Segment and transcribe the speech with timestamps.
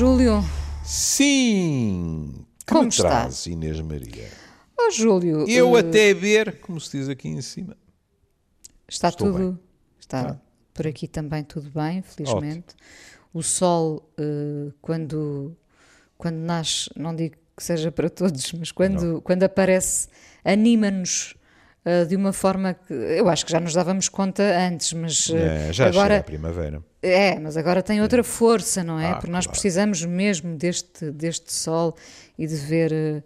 [0.00, 0.44] Júlio.
[0.84, 2.44] Sim!
[2.66, 3.08] Que Como está?
[3.08, 4.28] traz, Inês Maria?
[4.78, 5.48] Oh, Júlio.
[5.48, 7.74] Eu eh, até ver, como se diz aqui em cima.
[8.86, 9.38] Está estou tudo.
[9.52, 9.58] bem.
[9.98, 10.40] Está Tá.
[10.74, 12.74] por aqui também tudo bem, felizmente.
[13.32, 15.56] O sol, eh, quando,
[16.18, 20.08] quando nasce, não digo que seja para todos, mas quando, quando aparece,
[20.44, 21.35] anima-nos
[21.88, 25.68] eh, de uma forma que eu acho que já nos dávamos conta antes, mas eh,
[25.68, 26.82] É, já agora a primavera.
[27.00, 29.12] É, mas agora tem outra força, não é?
[29.12, 29.52] Ah, Porque nós claro.
[29.52, 31.96] precisamos mesmo deste, deste sol
[32.36, 33.22] e de ver, eh,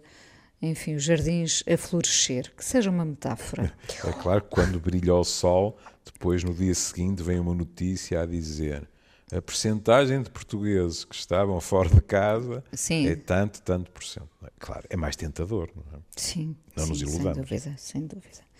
[0.61, 2.53] enfim, os jardins a florescer.
[2.55, 3.73] Que seja uma metáfora.
[4.07, 5.75] É claro que quando brilha o sol,
[6.05, 8.87] depois no dia seguinte vem uma notícia a dizer
[9.33, 13.07] a percentagem de portugueses que estavam fora de casa Sim.
[13.07, 14.27] é tanto, tanto por cento.
[14.59, 16.01] Claro, é mais tentador, não é?
[16.17, 17.35] Sim, Não nos sim, iludamos.
[17.35, 18.50] sem dúvida, sem dúvida.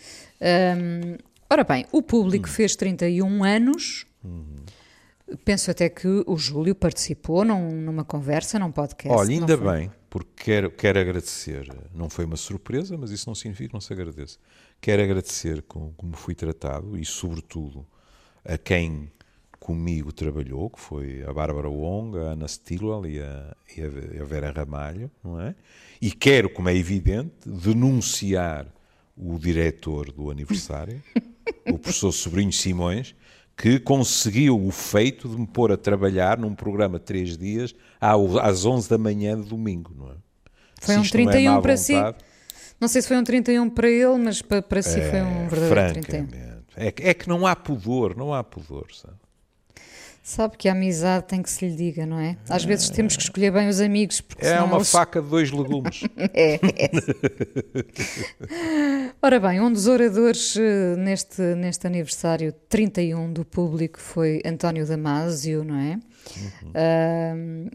[0.41, 1.17] Hum,
[1.49, 2.51] ora bem, o público Hum.
[2.51, 4.05] fez 31 anos.
[4.23, 4.63] Uhum.
[5.45, 9.17] Penso até que o Júlio participou num- numa conversa, num podcast.
[9.17, 9.77] Olha, ainda foi?
[9.77, 11.71] bem, porque quero, quero agradecer.
[11.93, 14.37] Não foi uma surpresa, mas isso não significa que não se agradeça.
[14.81, 17.85] Quero agradecer com, como fui tratado e, sobretudo,
[18.43, 19.09] a quem
[19.57, 24.19] comigo trabalhou, que foi a Bárbara Wong, a Ana Stilwell e a, e a- e
[24.19, 25.55] a Vera Ramalho, não é?
[26.01, 28.67] E quero, como é evidente, denunciar
[29.21, 31.01] o diretor do aniversário,
[31.69, 33.13] o professor Sobrinho Simões,
[33.55, 38.65] que conseguiu o feito de me pôr a trabalhar num programa de três dias às
[38.65, 40.15] 11 da manhã de domingo, não é?
[40.81, 41.93] Foi um isto não é 31 má para si?
[42.79, 45.47] Não sei se foi um 31 para ele, mas para, para si foi um é,
[45.47, 46.27] verdadeiro 31.
[46.27, 46.61] francamente.
[46.75, 49.13] É, que- é que não há pudor, não há pudor, sabe?
[50.31, 52.37] Sabe que a amizade tem que se lhe diga, não é?
[52.47, 55.51] Às vezes temos que escolher bem os amigos, porque É uma eles- faca de dois
[55.51, 56.03] legumes.
[56.33, 56.91] É, é.
[59.21, 65.65] Ora bem, um dos oradores eh, neste, neste aniversário 31 do público foi António Damasio,
[65.65, 65.99] não é?
[67.33, 67.67] Ahm,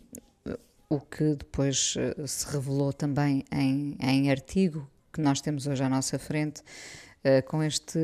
[0.88, 5.88] o que depois eh, se revelou também em, em artigo que nós temos hoje à
[5.90, 6.62] nossa frente,
[7.46, 7.98] com este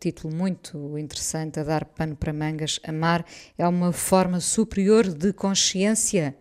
[0.00, 3.24] título muito interessante, a dar pano para mangas, amar
[3.56, 6.36] é uma forma superior de consciência.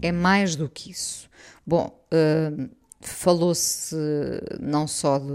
[0.00, 1.28] É mais do que isso.
[1.66, 3.96] Bom, hum, falou-se
[4.60, 5.26] não só de,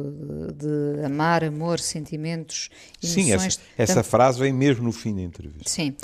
[0.54, 2.70] de- amar, amor, sentimentos,
[3.02, 3.60] Sim, emoções.
[3.78, 5.70] essa, essa tam- frase vem mesmo no fim da entrevista.
[5.70, 5.96] Sim.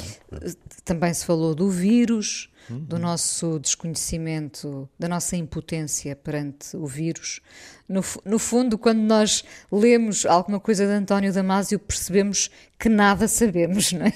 [0.83, 2.77] Também se falou do vírus, Uhum.
[2.77, 7.41] do nosso desconhecimento, da nossa impotência perante o vírus.
[7.89, 13.91] No, no fundo, quando nós lemos alguma coisa de António Damasio, percebemos que nada sabemos,
[13.93, 14.13] não é?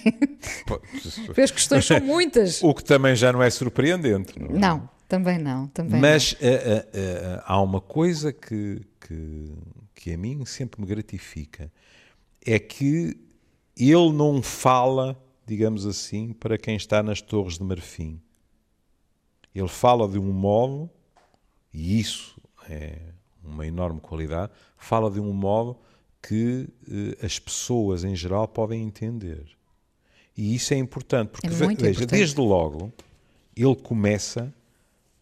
[1.25, 2.61] Porque as questões são muitas.
[2.61, 4.39] O que também já não é surpreendente.
[4.39, 4.59] Não é?
[4.59, 5.67] Não, também não.
[5.67, 9.53] Também Mas eh, eh, eh, há uma coisa que, que,
[9.93, 11.71] que a mim sempre me gratifica:
[12.45, 13.17] é que
[13.77, 18.21] ele não fala, digamos assim, para quem está nas Torres de Marfim.
[19.53, 20.89] Ele fala de um modo,
[21.73, 22.39] e isso
[22.69, 22.97] é
[23.43, 25.77] uma enorme qualidade, fala de um modo
[26.21, 29.45] que eh, as pessoas em geral podem entender.
[30.37, 32.05] E isso é importante, porque É veja, importante.
[32.07, 32.91] desde logo
[33.55, 34.53] ele começa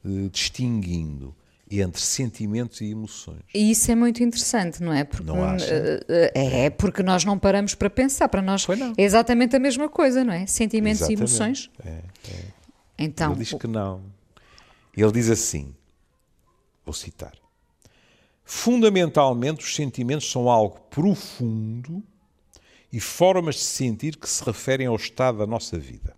[0.05, 1.35] eh, distinguindo
[1.71, 3.41] entre sentimentos e emoções.
[3.53, 5.03] E isso é muito interessante, não é?
[5.03, 5.65] Porque, Não acha?
[6.07, 8.27] eh, eh, É, porque nós não paramos para pensar.
[8.29, 8.65] Para nós
[8.97, 10.45] é exatamente a mesma coisa, não é?
[10.45, 11.19] Sentimentos Exatamente.
[11.19, 11.71] e emoções.
[11.83, 12.01] É.
[12.99, 14.03] Então, Ele diz que não.
[14.95, 15.73] Ele diz assim:
[16.85, 17.33] vou citar.
[18.45, 22.03] Fundamentalmente, os sentimentos são algo profundo
[22.91, 26.15] e formas de sentir que se referem ao estado da nossa vida.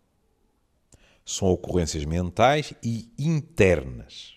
[1.26, 4.36] São ocorrências mentais e internas.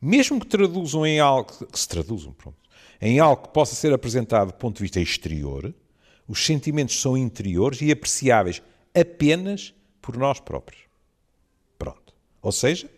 [0.00, 2.58] Mesmo que traduzam em algo que se traduzam, pronto,
[3.00, 5.74] em algo que possa ser apresentado do ponto de vista exterior,
[6.26, 8.62] os sentimentos são interiores e apreciáveis
[8.94, 10.82] apenas por nós próprios.
[11.78, 12.14] Pronto.
[12.40, 12.88] Ou seja,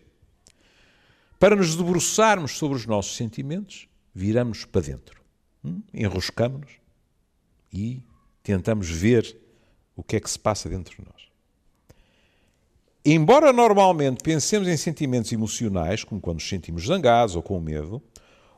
[1.39, 5.21] para nos debruçarmos sobre os nossos sentimentos, viramos para dentro,
[5.63, 5.81] hum?
[5.93, 6.71] enroscamos-nos
[7.73, 8.01] e
[8.41, 9.37] tentamos ver
[9.95, 11.29] o que é que se passa dentro de nós.
[13.07, 18.01] Embora normalmente pensemos em sentimentos emocionais, como quando nos sentimos zangados ou com medo,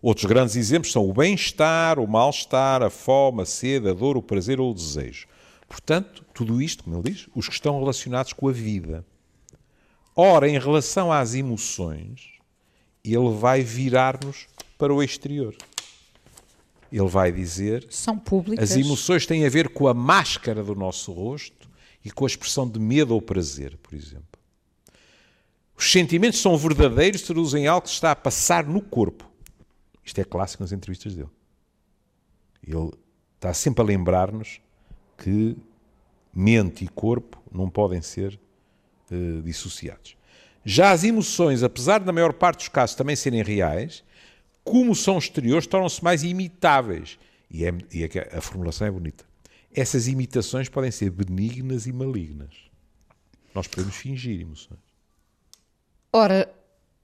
[0.02, 4.22] outros grandes exemplos são o bem-estar, o mal-estar, a fome, a sede, a dor, o
[4.22, 5.28] prazer ou o desejo.
[5.68, 9.06] Portanto, tudo isto, como ele diz, os que estão relacionados com a vida.
[10.16, 12.38] Ora, em relação às emoções,
[13.04, 14.48] ele vai virar-nos
[14.78, 15.54] para o exterior.
[16.90, 18.72] Ele vai dizer são públicas.
[18.72, 21.70] as emoções têm a ver com a máscara do nosso rosto
[22.04, 24.27] e com a expressão de medo ou prazer, por exemplo.
[25.78, 29.30] Os sentimentos são verdadeiros, traduzem algo que está a passar no corpo.
[30.04, 31.30] Isto é clássico nas entrevistas dele.
[32.66, 32.92] Ele
[33.36, 34.60] está sempre a lembrar-nos
[35.18, 35.56] que
[36.34, 38.40] mente e corpo não podem ser
[39.12, 40.18] uh, dissociados.
[40.66, 44.04] Já as emoções, apesar de na maior parte dos casos também serem reais,
[44.64, 47.20] como são exteriores, tornam-se mais imitáveis.
[47.50, 49.24] E, é, e é a formulação é bonita.
[49.74, 52.54] Essas imitações podem ser benignas e malignas.
[53.54, 54.87] Nós podemos fingir emoções.
[56.18, 56.52] Ora,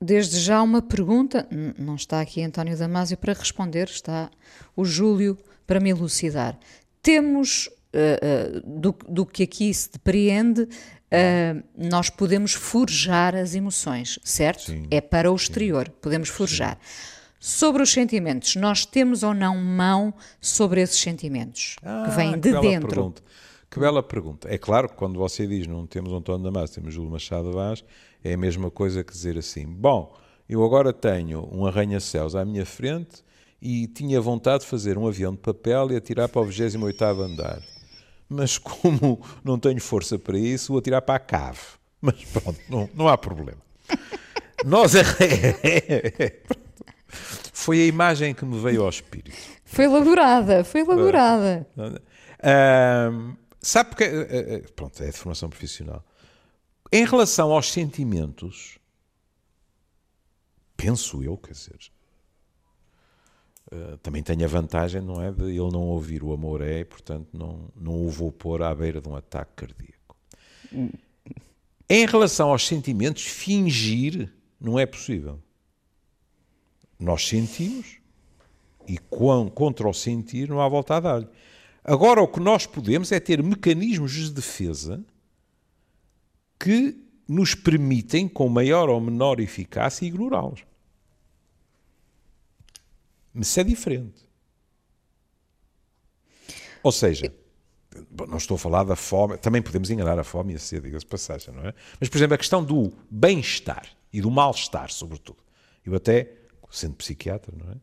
[0.02, 4.32] desde já uma pergunta, não está aqui António Damásio para responder, está
[4.76, 5.38] o Júlio
[5.68, 6.58] para me elucidar.
[7.00, 14.18] Temos, uh, uh, do, do, que aqui se depreende, uh, nós podemos forjar as emoções,
[14.24, 14.72] certo?
[14.72, 15.94] Sim, é para o exterior, sim.
[16.02, 16.80] podemos forjar.
[16.82, 17.14] Sim.
[17.40, 20.12] Sobre os sentimentos, nós temos ou não mão
[20.42, 22.88] sobre esses sentimentos ah, que vêm de dentro?
[22.88, 23.22] Pergunta.
[23.70, 24.48] Que bela pergunta.
[24.54, 27.84] É claro que quando você diz não temos António Damasio, temos Júlio Machado Vaz,
[28.24, 30.16] é a mesma coisa que dizer assim: bom,
[30.48, 33.24] eu agora tenho um arranha-céus à minha frente
[33.62, 37.62] e tinha vontade de fazer um avião de papel e atirar para o 28 andar.
[38.30, 41.60] Mas como não tenho força para isso, vou atirar para a cave.
[42.02, 43.62] Mas pronto, não, não há problema.
[44.66, 45.04] Nós é,
[47.08, 49.38] foi a imagem que me veio ao espírito.
[49.64, 51.66] Foi elaborada, foi elaborada.
[51.78, 54.06] Uh, sabe porque.
[54.76, 56.04] Pronto, é de formação profissional.
[56.96, 58.78] Em relação aos sentimentos,
[60.78, 61.80] penso eu, quer dizer,
[63.72, 66.86] uh, também tenho a vantagem, não é, de ele não ouvir o amor é, e,
[66.86, 70.16] portanto não, não o vou pôr à beira de um ataque cardíaco.
[71.90, 74.32] Em relação aos sentimentos, fingir
[74.62, 75.42] não é possível.
[77.00, 77.98] Nós sentimos
[78.88, 81.28] e contra o sentir não há volta a dar-lhe.
[81.84, 85.04] Agora, o que nós podemos é ter mecanismos de defesa
[86.64, 90.64] que nos permitem, com maior ou menor eficácia, ignorá-los.
[93.34, 94.26] Mas isso é diferente.
[96.82, 97.34] Ou seja,
[98.30, 101.06] não estou a falar da fome, também podemos enganar a fome e a sede, diga-se
[101.06, 101.74] passagem, não é?
[102.00, 105.40] Mas, por exemplo, a questão do bem-estar e do mal-estar, sobretudo.
[105.86, 106.32] Eu até,
[106.72, 107.76] sendo psiquiatra, não é?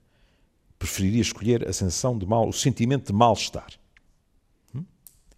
[0.79, 3.75] Preferiria escolher a sensação de mal, o sentimento de mal-estar.
[4.75, 4.85] Hum?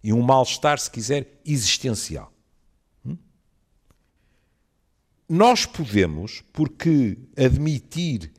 [0.01, 2.32] E um mal-estar, se quiser, existencial.
[5.27, 8.31] Nós podemos, porque admitir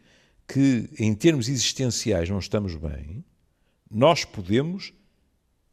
[0.46, 3.25] que em termos existenciais não estamos bem,
[3.90, 4.92] nós podemos,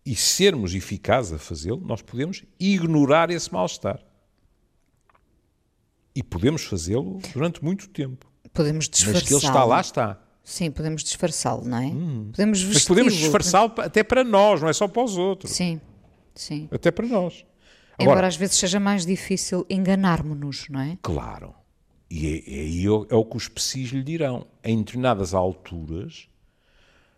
[0.06, 4.00] e sermos eficazes a fazê-lo, nós podemos ignorar esse mal-estar.
[6.16, 8.30] E podemos fazê-lo durante muito tempo.
[8.54, 9.22] Podemos disfarçá-lo.
[9.22, 10.22] Mas que ele está lá, está.
[10.44, 11.86] Sim, podemos disfarçá-lo, não é?
[11.86, 12.30] Hum.
[12.32, 15.52] Podemos Mas podemos disfarçá-lo até para nós, não é só para os outros.
[15.52, 15.80] Sim,
[16.36, 16.68] sim.
[16.72, 17.46] Até para nós.
[18.02, 20.98] Agora, Embora às vezes seja mais difícil enganarmos-nos, não é?
[21.02, 21.54] Claro.
[22.10, 24.46] E aí é, é, é, o que os psis lhe dirão.
[24.64, 26.28] Em determinadas alturas,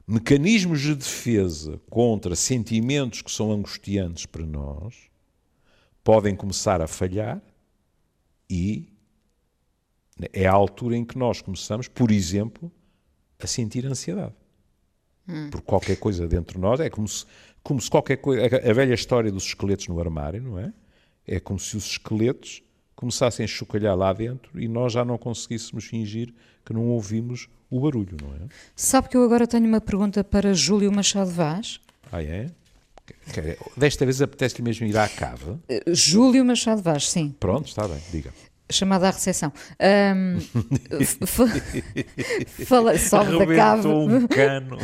[0.07, 5.09] mecanismos de defesa contra sentimentos que são angustiantes para nós
[6.03, 7.41] podem começar a falhar
[8.49, 8.87] e
[10.31, 12.71] é a altura em que nós começamos, por exemplo,
[13.39, 14.35] a sentir ansiedade.
[15.27, 15.49] Hum.
[15.49, 17.25] Por qualquer coisa dentro de nós, é como se
[17.63, 18.45] como se qualquer coisa.
[18.45, 20.73] A velha história dos esqueletos no armário, não é?
[21.25, 22.61] É como se os esqueletos
[22.95, 26.33] começassem a chocalhar lá dentro e nós já não conseguíssemos fingir
[26.65, 28.49] que não ouvimos o barulho, não é?
[28.75, 31.79] Sabe que eu agora tenho uma pergunta para Júlio Machado Vaz.
[32.11, 32.49] Ah, é?
[33.75, 35.59] Desta vez apetece-lhe mesmo ir à cava?
[35.67, 37.35] Eh, Júlio Machado Vaz, sim.
[37.39, 38.33] Pronto, está bem, diga.
[38.71, 39.51] Chamada à recepção.
[40.15, 40.39] Um,
[42.65, 43.89] fala, sobe da cava.
[43.89, 44.77] um cano.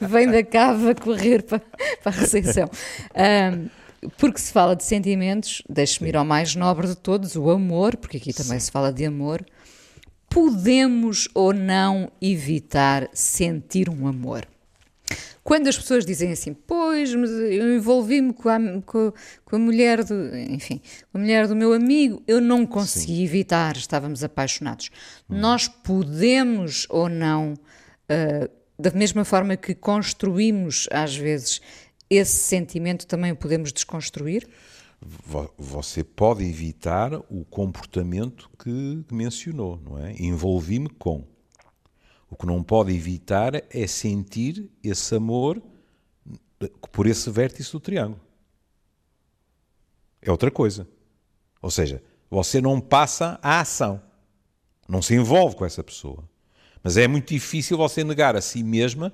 [0.00, 2.70] vem da cava correr para, para a recepção.
[3.16, 3.68] Um,
[4.18, 8.16] porque se fala de sentimentos, deixe-me ir ao mais nobre de todos, o amor, porque
[8.16, 8.66] aqui também Sim.
[8.66, 9.44] se fala de amor.
[10.28, 14.46] Podemos ou não evitar sentir um amor?
[15.44, 19.12] Quando as pessoas dizem assim, pois, mas eu envolvi-me com a, com,
[19.44, 23.24] com a, mulher do, enfim, com a mulher do meu amigo, eu não consegui Sim.
[23.24, 24.90] evitar, estávamos apaixonados.
[25.28, 25.38] Hum.
[25.38, 31.60] Nós podemos ou não uh, da mesma forma que construímos, às vezes,
[32.10, 34.48] esse sentimento, também o podemos desconstruir?
[35.58, 40.14] Você pode evitar o comportamento que mencionou, não é?
[40.18, 41.24] Envolvi-me com.
[42.32, 45.62] O que não pode evitar é sentir esse amor
[46.90, 48.18] por esse vértice do triângulo.
[50.22, 50.88] É outra coisa.
[51.60, 54.00] Ou seja, você não passa a ação.
[54.88, 56.26] Não se envolve com essa pessoa.
[56.82, 59.12] Mas é muito difícil você negar a si mesma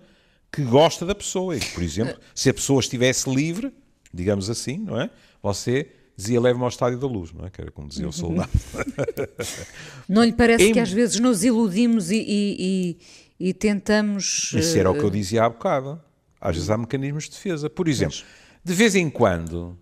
[0.53, 1.57] que gosta da pessoa.
[1.57, 3.75] E, por exemplo, se a pessoa estivesse livre,
[4.15, 5.11] digamos assim, não é?
[5.43, 7.51] Você dizia leve-me ao estádio da luz, não é?
[7.51, 8.13] Que era como dizia o uhum.
[8.13, 8.51] soldado.
[10.09, 10.73] Não lhe parece em...
[10.73, 12.99] que às vezes nos iludimos e, e,
[13.39, 14.53] e, e tentamos.
[14.53, 16.03] Isso era o que eu eh, dizia há bocado.
[16.41, 17.71] Às vezes há mecanismos de defesa.
[17.71, 18.19] Por exemplo,
[18.65, 19.79] de vez em quando,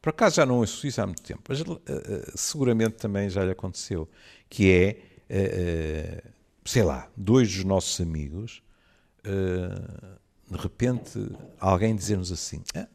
[0.00, 1.78] Por acaso já não ouço isso há muito tempo, mas uh,
[2.34, 4.08] seguramente também já lhe aconteceu,
[4.48, 6.30] que é, uh,
[6.64, 8.62] sei lá, dois dos nossos amigos,
[10.48, 11.28] de repente
[11.58, 12.86] alguém dizer-nos assim, ah,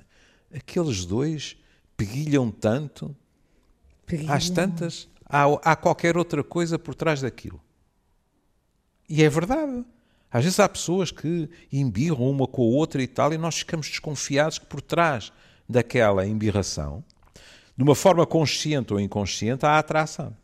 [0.55, 1.60] aqueles dois
[2.01, 3.15] peguilham tanto,
[4.07, 4.33] peguilham.
[4.33, 7.61] às tantas, há, há qualquer outra coisa por trás daquilo.
[9.07, 9.85] E é verdade.
[10.31, 13.87] Às vezes há pessoas que embirram uma com a outra e tal, e nós ficamos
[13.87, 15.31] desconfiados que por trás
[15.69, 17.03] daquela embirração,
[17.77, 20.35] de uma forma consciente ou inconsciente, há atração.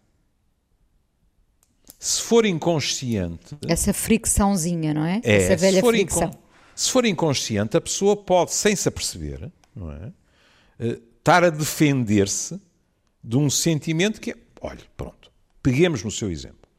[1.98, 3.58] Se for inconsciente.
[3.68, 5.22] Essa fricçãozinha, não é?
[5.24, 6.32] é Essa velha se fricção.
[6.76, 10.12] Se for inconsciente, a pessoa pode, sem se aperceber, não é?
[11.28, 12.58] Estar a defender-se
[13.22, 14.36] de um sentimento que é.
[14.62, 15.30] Olha, pronto,
[15.62, 16.70] peguemos no seu exemplo.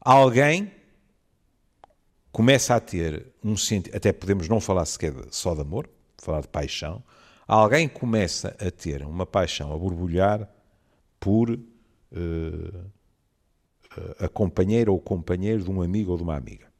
[0.00, 0.72] Alguém
[2.32, 6.48] começa a ter um sentimento, até podemos não falar sequer só de amor, falar de
[6.48, 7.04] paixão,
[7.46, 10.48] alguém começa a ter uma paixão, a borbulhar
[11.20, 12.90] por uh,
[14.18, 16.72] a companheira ou companheiro de um amigo ou de uma amiga.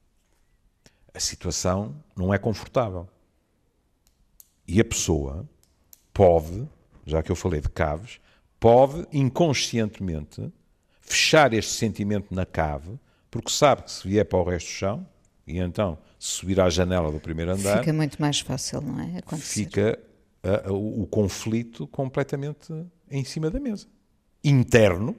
[1.12, 3.06] A situação não é confortável.
[4.66, 5.46] E a pessoa
[6.14, 6.66] pode,
[7.08, 8.20] já que eu falei de caves,
[8.60, 10.52] pode inconscientemente
[11.00, 12.98] fechar este sentimento na cave,
[13.30, 15.06] porque sabe que se vier para o resto do chão,
[15.46, 17.78] e então subir à janela do primeiro andar.
[17.78, 19.18] Fica muito mais fácil, não é?
[19.18, 19.64] Acontecer.
[19.64, 19.98] Fica
[20.42, 22.72] a, a, o conflito completamente
[23.10, 23.86] em cima da mesa.
[24.44, 25.16] Interno,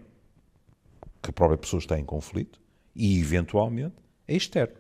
[1.22, 2.62] que a própria pessoa está em conflito,
[2.96, 3.96] e eventualmente
[4.27, 4.75] é externo.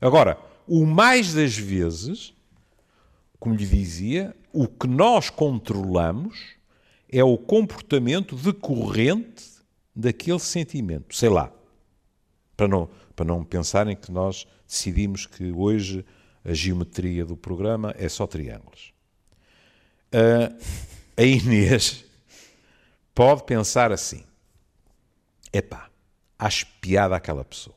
[0.00, 2.34] Agora, o mais das vezes,
[3.38, 6.38] como lhe dizia, o que nós controlamos
[7.08, 9.44] é o comportamento decorrente
[9.94, 11.14] daquele sentimento.
[11.14, 11.52] Sei lá,
[12.56, 16.04] para não, para não pensarem que nós decidimos que hoje
[16.44, 18.92] a geometria do programa é só triângulos.
[20.12, 20.56] Uh,
[21.16, 22.04] a Inês
[23.14, 24.24] pode pensar assim:
[25.52, 25.90] epá,
[26.38, 27.76] acho piada aquela pessoa.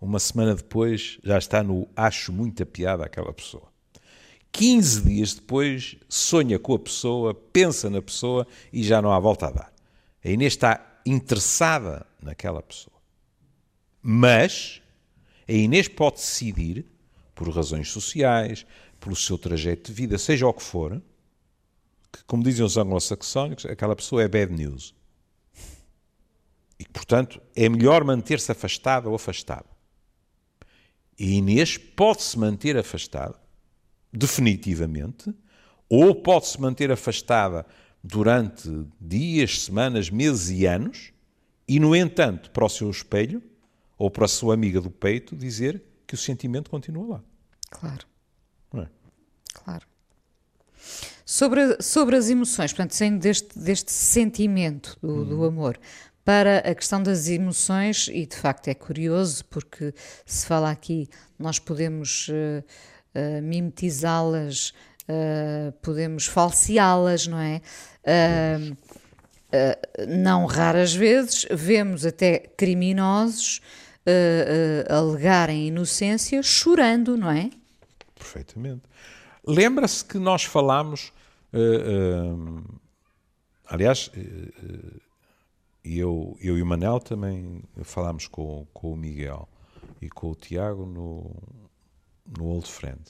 [0.00, 3.69] Uma semana depois já está no acho muita piada aquela pessoa.
[4.52, 9.46] 15 dias depois sonha com a pessoa, pensa na pessoa e já não há volta
[9.46, 9.72] a dar.
[10.24, 12.96] A Inês está interessada naquela pessoa.
[14.02, 14.82] Mas
[15.48, 16.86] a Inês pode decidir,
[17.34, 18.66] por razões sociais,
[18.98, 21.00] pelo seu trajeto de vida, seja o que for,
[22.12, 24.94] que, como dizem os anglo-saxónicos, aquela pessoa é bad news.
[26.78, 29.66] E, portanto, é melhor manter-se afastada ou afastado.
[31.18, 33.38] E Inês pode-se manter afastada,
[34.12, 35.34] definitivamente,
[35.88, 37.66] ou pode-se manter afastada
[38.02, 41.12] durante dias, semanas, meses e anos,
[41.66, 43.42] e, no entanto, para o seu espelho,
[43.98, 47.24] ou para a sua amiga do peito dizer que o sentimento continua lá.
[47.70, 48.06] Claro.
[48.74, 48.86] É?
[49.52, 49.86] Claro.
[51.24, 55.24] Sobre, sobre as emoções, portanto, saindo deste, deste sentimento do, hum.
[55.24, 55.78] do amor
[56.24, 61.58] para a questão das emoções, e de facto é curioso, porque se fala aqui, nós
[61.58, 62.64] podemos uh,
[63.14, 64.72] uh, mimetizá-las,
[65.08, 67.60] uh, podemos falseá-las, não é?
[70.08, 73.60] não raras vezes vemos até criminosos
[74.06, 77.50] uh, uh, alegarem inocência chorando, não é?
[78.14, 78.82] Perfeitamente.
[79.46, 81.12] Lembra-se que nós falámos,
[81.52, 82.62] uh,
[83.66, 84.10] aliás,
[85.82, 89.48] eu, eu e o Manel também falámos com, com o Miguel
[90.00, 91.34] e com o Tiago no,
[92.36, 93.00] no Old Friend.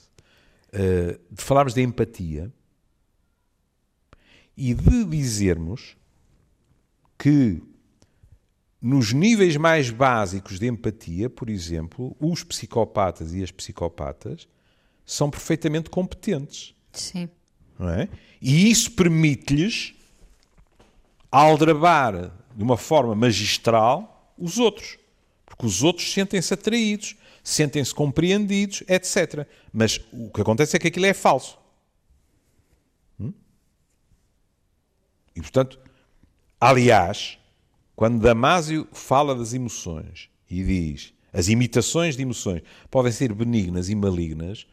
[0.73, 2.53] Uh, falámos de empatia
[4.57, 5.97] e de dizermos
[7.19, 7.63] que
[8.81, 14.49] nos níveis mais básicos de empatia, por exemplo, os psicopatas e as psicopatas
[15.05, 16.75] são perfeitamente competentes.
[16.93, 17.29] Sim.
[17.79, 18.09] Não é?
[18.41, 19.95] E isso permite-lhes
[21.31, 24.99] aldrabar de uma forma magistral os outros.
[25.45, 29.47] Porque os outros sentem-se atraídos, sentem-se compreendidos, etc.
[29.73, 31.59] Mas o que acontece é que aquilo é falso.
[33.19, 33.33] Hum?
[35.35, 35.79] E, portanto,
[36.61, 37.39] aliás,
[37.97, 43.95] quando Damásio fala das emoções e diz as imitações de emoções podem ser benignas e
[43.95, 44.67] malignas,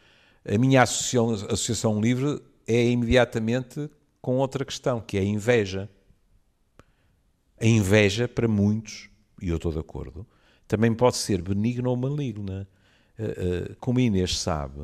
[0.44, 3.90] a minha associação, associação livre é imediatamente
[4.22, 5.90] com outra questão, que é a inveja.
[7.60, 9.10] A inveja, para muitos,
[9.42, 10.26] e eu estou de acordo,
[10.68, 12.68] também pode ser benigna ou maligna.
[13.18, 14.82] Eh, eh, como Inês sabe,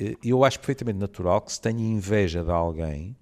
[0.00, 3.16] eh, eu acho perfeitamente natural que se tenha inveja de alguém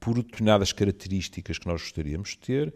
[0.00, 2.74] por determinadas características que nós gostaríamos de ter,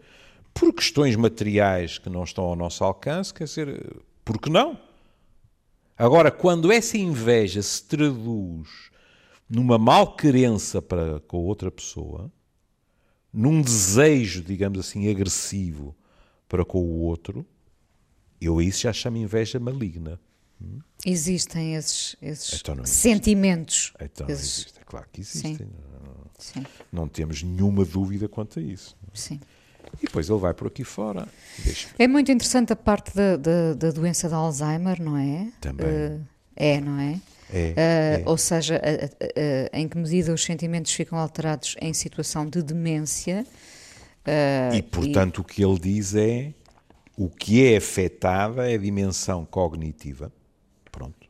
[0.53, 4.79] por questões materiais que não estão ao nosso alcance, quer dizer, por que não?
[5.97, 8.91] Agora, quando essa inveja se traduz
[9.49, 12.31] numa malquerença para com outra pessoa,
[13.31, 15.95] num desejo, digamos assim, agressivo
[16.47, 17.45] para com o outro,
[18.45, 20.19] eu isso já chamo inveja maligna.
[21.05, 23.93] Existem esses, esses então sentimentos.
[23.99, 24.59] Então esses...
[24.59, 25.57] existe, é claro que existem.
[25.57, 25.69] Sim.
[26.01, 26.65] Não, Sim.
[26.91, 28.95] não temos nenhuma dúvida quanto a isso.
[29.13, 29.39] Sim.
[30.01, 31.27] E depois ele vai por aqui fora.
[31.99, 35.51] É muito interessante a parte da, da, da doença de Alzheimer, não é?
[35.59, 35.85] Também.
[35.85, 36.21] Uh,
[36.55, 37.21] é, não é?
[37.51, 38.23] É, uh, é.
[38.25, 43.45] Ou seja, uh, em que medida os sentimentos ficam alterados em situação de demência.
[44.73, 45.41] e, portanto, e...
[45.41, 46.53] o que ele diz é
[47.15, 50.31] o que é afetada é a dimensão cognitiva.
[50.91, 51.27] Pronto.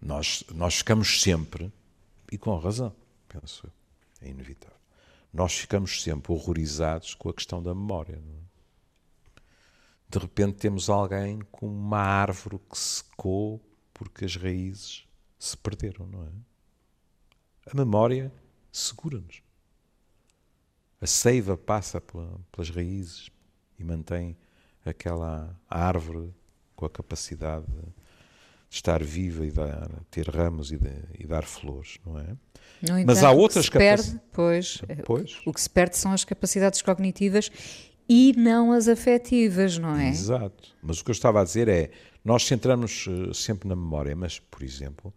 [0.00, 1.72] Nós, nós ficamos sempre,
[2.30, 2.94] e com razão,
[3.28, 3.72] penso eu,
[4.28, 4.76] é inevitável,
[5.32, 8.16] nós ficamos sempre horrorizados com a questão da memória.
[8.16, 9.40] É?
[10.08, 13.60] De repente temos alguém com uma árvore que secou
[13.92, 15.08] porque as raízes
[15.38, 16.30] se perderam, não é?
[17.70, 18.32] A memória
[18.70, 19.42] segura-nos.
[21.00, 23.30] A seiva passa pelas raízes
[23.78, 24.36] e mantém
[24.84, 26.32] aquela árvore
[26.74, 27.82] com a capacidade de
[28.70, 32.36] estar viva e dar, ter ramos e, de, e dar flores, não é?
[32.82, 34.20] Entanto, Mas há outras capacidades.
[34.32, 35.40] Pois, pois.
[35.46, 37.50] O que se perde são as capacidades cognitivas
[38.08, 40.08] e não as afetivas, não é?
[40.08, 40.74] Exato.
[40.82, 41.90] Mas o que eu estava a dizer é,
[42.24, 45.12] nós centramos eh, sempre na memória, mas, por exemplo,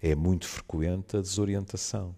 [0.00, 2.16] é muito frequente a desorientação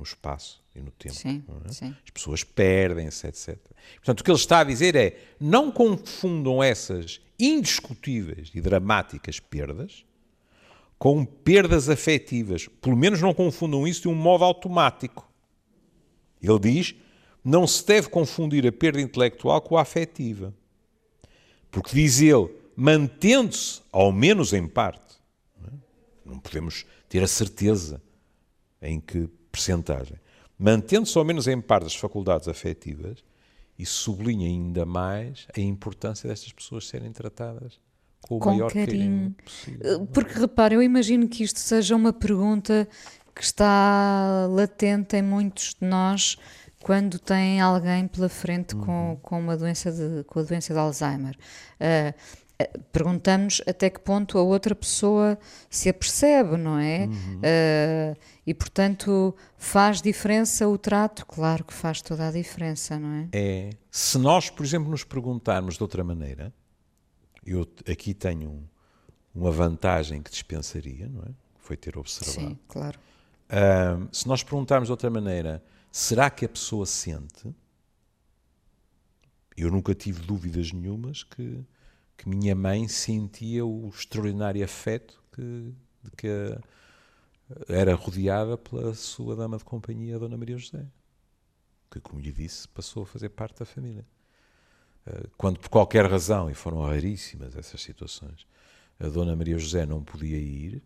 [0.00, 1.14] no espaço e no tempo.
[1.14, 1.72] Sim, é?
[1.72, 1.94] sim.
[2.02, 3.58] As pessoas perdem-se, etc.
[3.96, 10.06] Portanto, o que ele está a dizer é, não confundam essas indiscutíveis e dramáticas perdas
[10.98, 12.66] com perdas afetivas.
[12.80, 15.30] Pelo menos não confundam isso de um modo automático.
[16.42, 16.94] Ele diz:
[17.44, 20.54] não se deve confundir a perda intelectual com a afetiva.
[21.70, 25.20] Porque, diz ele, mantendo-se, ao menos em parte,
[26.24, 28.02] não podemos ter a certeza
[28.80, 30.16] em que percentagem,
[30.58, 33.24] mantendo-se ao menos em parte as faculdades afetivas,
[33.78, 37.80] isso sublinha ainda mais a importância destas pessoas serem tratadas
[38.20, 38.86] com o com maior carinho.
[38.86, 40.02] carinho possível.
[40.02, 42.86] Eh, porque repare, eu imagino que isto seja uma pergunta
[43.34, 46.36] que está latente em muitos de nós
[46.82, 48.80] quando tem alguém pela frente uhum.
[48.84, 51.36] com, com uma doença de, com a doença de Alzheimer.
[51.76, 52.14] Uh,
[52.92, 57.06] perguntamos até que ponto a outra pessoa se apercebe, não é?
[57.06, 57.38] Uhum.
[57.38, 61.24] Uh, e portanto faz diferença o trato?
[61.26, 63.28] Claro que faz toda a diferença, não é?
[63.32, 63.70] É.
[63.90, 66.52] Se nós, por exemplo, nos perguntarmos de outra maneira,
[67.44, 68.68] eu aqui tenho
[69.34, 71.28] uma vantagem que dispensaria, não é?
[71.58, 72.48] Foi ter observado.
[72.48, 72.98] Sim, claro.
[73.48, 77.54] Uh, se nós perguntarmos de outra maneira, será que a pessoa sente?
[79.56, 81.64] Eu nunca tive dúvidas nenhumas que,
[82.20, 86.60] que minha mãe sentia o extraordinário afeto que, de que a,
[87.66, 90.84] era rodeada pela sua dama de companhia, a Dona Maria José,
[91.90, 94.04] que, como lhe disse, passou a fazer parte da família.
[95.06, 98.46] Eh, quando por qualquer razão, e foram raríssimas essas situações,
[98.98, 100.82] a Dona Maria José não podia ir,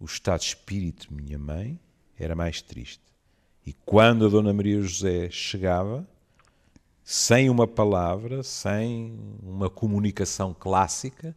[0.00, 1.78] o estado de espírito de minha mãe
[2.18, 3.04] era mais triste.
[3.64, 6.04] E quando a Dona Maria José chegava,
[7.04, 11.36] sem uma palavra, sem uma comunicação clássica,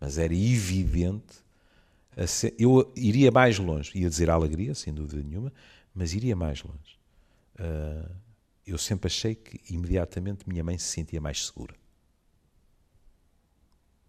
[0.00, 1.44] mas era evidente.
[2.58, 5.52] Eu iria mais longe, ia dizer alegria, sem dúvida nenhuma,
[5.94, 6.98] mas iria mais longe.
[7.56, 8.10] Uh,
[8.66, 11.74] eu sempre achei que imediatamente minha mãe se sentia mais segura.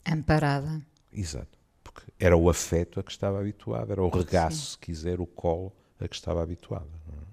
[0.05, 0.85] Amparada.
[1.11, 1.57] Exato.
[1.83, 4.71] Porque era o afeto a que estava habituada, era o regaço, Sim.
[4.71, 6.89] se quiser, o colo a que estava habituada.
[7.09, 7.24] É?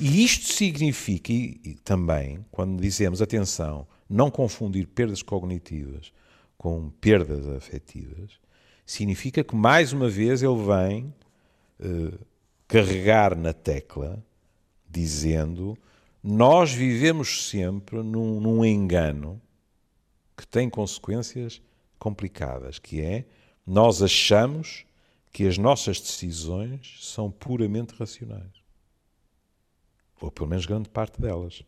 [0.00, 6.10] E isto significa, e, e também, quando dizemos, atenção, não confundir perdas cognitivas
[6.56, 8.30] com perdas afetivas,
[8.86, 11.14] significa que, mais uma vez, ele vem
[11.78, 12.18] eh,
[12.66, 14.24] carregar na tecla
[14.88, 15.76] dizendo:
[16.22, 19.40] Nós vivemos sempre num, num engano
[20.34, 21.60] que tem consequências
[21.98, 23.26] complicadas, que é
[23.66, 24.86] nós achamos
[25.30, 28.59] que as nossas decisões são puramente racionais.
[30.20, 31.62] Ou pelo menos grande parte delas.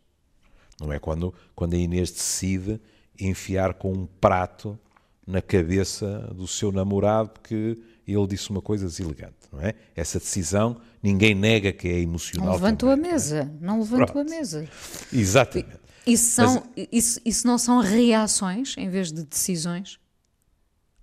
[0.79, 2.79] Não é quando, quando a Inês decide
[3.19, 4.77] enfiar com um prato
[5.25, 9.73] na cabeça do seu namorado porque ele disse uma coisa deselegante, não é?
[9.95, 12.47] Essa decisão ninguém nega que é emocional.
[12.47, 13.13] Não levantou também, a é?
[13.13, 13.57] mesa, não, é?
[13.61, 14.19] não levantou Pronto.
[14.19, 14.67] a mesa.
[15.11, 15.83] Exatamente.
[16.05, 19.99] Isso, são, Mas, isso, isso não são reações em vez de decisões?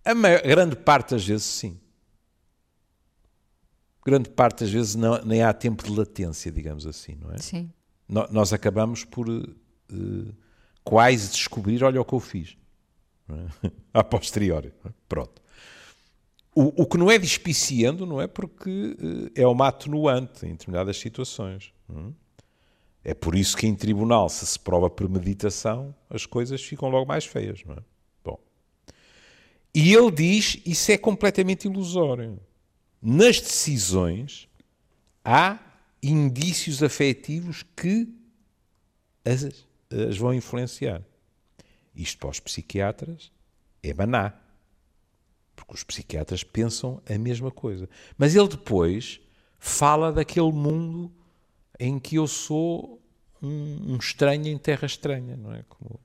[0.04, 1.78] A maior, grande parte das vezes sim.
[4.04, 7.38] Grande parte das vezes não, nem há tempo de latência, digamos assim, não é?
[7.38, 7.70] Sim.
[8.08, 10.34] No, nós acabamos por uh,
[10.82, 12.56] quase descobrir, olha o que eu fiz.
[13.28, 13.70] É?
[13.94, 14.72] A posteriori.
[14.84, 14.90] É?
[15.08, 15.40] Pronto.
[16.54, 18.26] O, o, que não é despiciando, não é?
[18.26, 21.72] Porque uh, é uma atenuante em determinadas situações.
[23.04, 27.24] É por isso que em tribunal, se se prova premeditação, as coisas ficam logo mais
[27.24, 27.78] feias, não é?
[28.24, 28.38] Bom.
[29.74, 32.38] E ele diz, isso é completamente ilusório.
[33.02, 34.48] Nas decisões
[35.24, 35.58] há
[36.02, 38.08] indícios afetivos que
[39.24, 39.44] as,
[39.90, 41.02] as vão influenciar.
[41.94, 43.32] Isto para os psiquiatras
[43.82, 44.34] é maná.
[45.56, 47.88] Porque os psiquiatras pensam a mesma coisa.
[48.16, 49.20] Mas ele depois
[49.58, 51.12] fala daquele mundo
[51.78, 53.00] em que eu sou
[53.42, 55.64] um, um estranho em terra estranha, não é?
[55.68, 56.00] Como,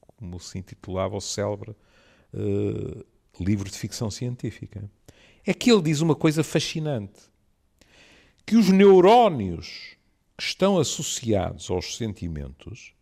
[0.00, 1.70] como se intitulava o célebre
[2.34, 3.04] uh,
[3.40, 4.88] livro de ficção científica.
[5.44, 7.20] É que ele diz uma coisa fascinante:
[8.46, 9.96] que os neurónios
[10.36, 12.92] que estão associados aos sentimentos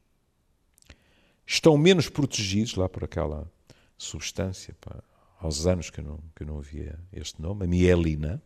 [1.47, 3.51] estão menos protegidos lá por aquela
[3.97, 5.03] substância, pá,
[5.41, 8.43] aos anos que eu, não, que eu não havia este nome, a mielina,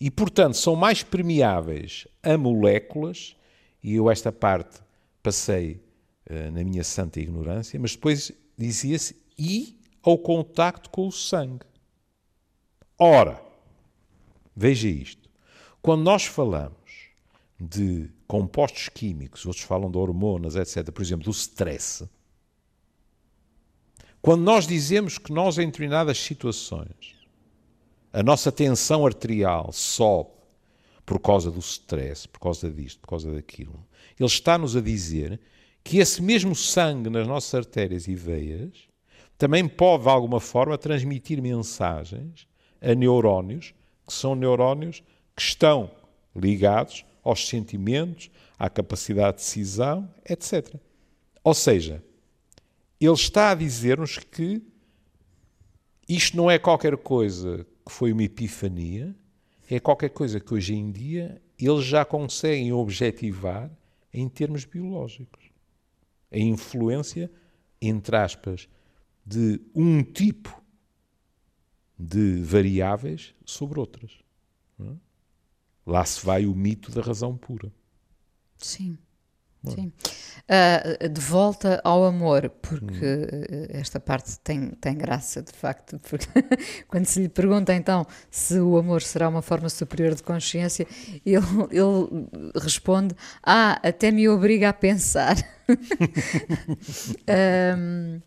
[0.00, 3.36] e, portanto, são mais permeáveis a moléculas,
[3.82, 4.80] e eu esta parte
[5.22, 5.82] passei
[6.30, 11.66] uh, na minha santa ignorância, mas depois dizia-se e ao contacto com o sangue.
[12.98, 13.40] Ora,
[14.56, 15.30] veja isto.
[15.80, 16.74] Quando nós falamos
[17.60, 22.08] de compostos químicos, outros falam de hormonas, etc., por exemplo, do stress,
[24.20, 27.16] quando nós dizemos que nós, em determinadas situações,
[28.12, 30.30] a nossa tensão arterial sobe
[31.06, 33.86] por causa do stress, por causa disto, por causa daquilo,
[34.18, 35.40] ele está-nos a dizer
[35.84, 38.88] que esse mesmo sangue nas nossas artérias e veias
[39.38, 42.47] também pode, de alguma forma, transmitir mensagens
[42.80, 43.74] a neurónios,
[44.06, 45.02] que são neurónios
[45.34, 45.90] que estão
[46.34, 50.74] ligados aos sentimentos, à capacidade de decisão, etc.
[51.44, 52.02] Ou seja,
[53.00, 54.62] ele está a dizer-nos que
[56.08, 59.14] isto não é qualquer coisa que foi uma epifania,
[59.70, 63.70] é qualquer coisa que hoje em dia eles já conseguem objetivar
[64.12, 65.50] em termos biológicos.
[66.30, 67.30] A influência,
[67.80, 68.68] entre aspas,
[69.24, 70.62] de um tipo
[71.98, 74.12] de variáveis sobre outras.
[74.80, 74.92] É?
[75.86, 77.72] Lá se vai o mito da razão pura.
[78.56, 78.98] Sim.
[79.66, 79.92] Sim.
[80.48, 83.66] Uh, de volta ao amor, porque hum.
[83.70, 86.26] esta parte tem, tem graça, de facto, porque
[86.86, 90.86] quando se lhe pergunta então se o amor será uma forma superior de consciência,
[91.26, 95.36] ele, ele responde: Ah, até me obriga a pensar.
[97.76, 98.20] um,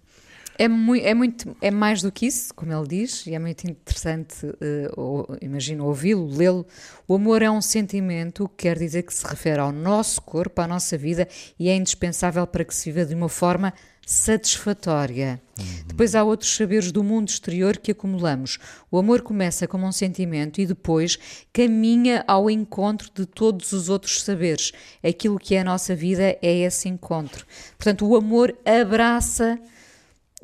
[0.61, 3.63] É, muito, é, muito, é mais do que isso, como ele diz, e é muito
[3.63, 4.55] interessante, uh,
[4.95, 6.67] ou, imagino, ouvi-lo, lê-lo.
[7.07, 10.67] O amor é um sentimento que quer dizer que se refere ao nosso corpo, à
[10.67, 13.73] nossa vida, e é indispensável para que se viva de uma forma
[14.05, 15.41] satisfatória.
[15.57, 15.65] Uhum.
[15.87, 18.59] Depois há outros saberes do mundo exterior que acumulamos.
[18.91, 21.17] O amor começa como um sentimento e depois
[21.51, 24.73] caminha ao encontro de todos os outros saberes.
[25.03, 27.47] Aquilo que é a nossa vida é esse encontro.
[27.79, 29.59] Portanto, o amor abraça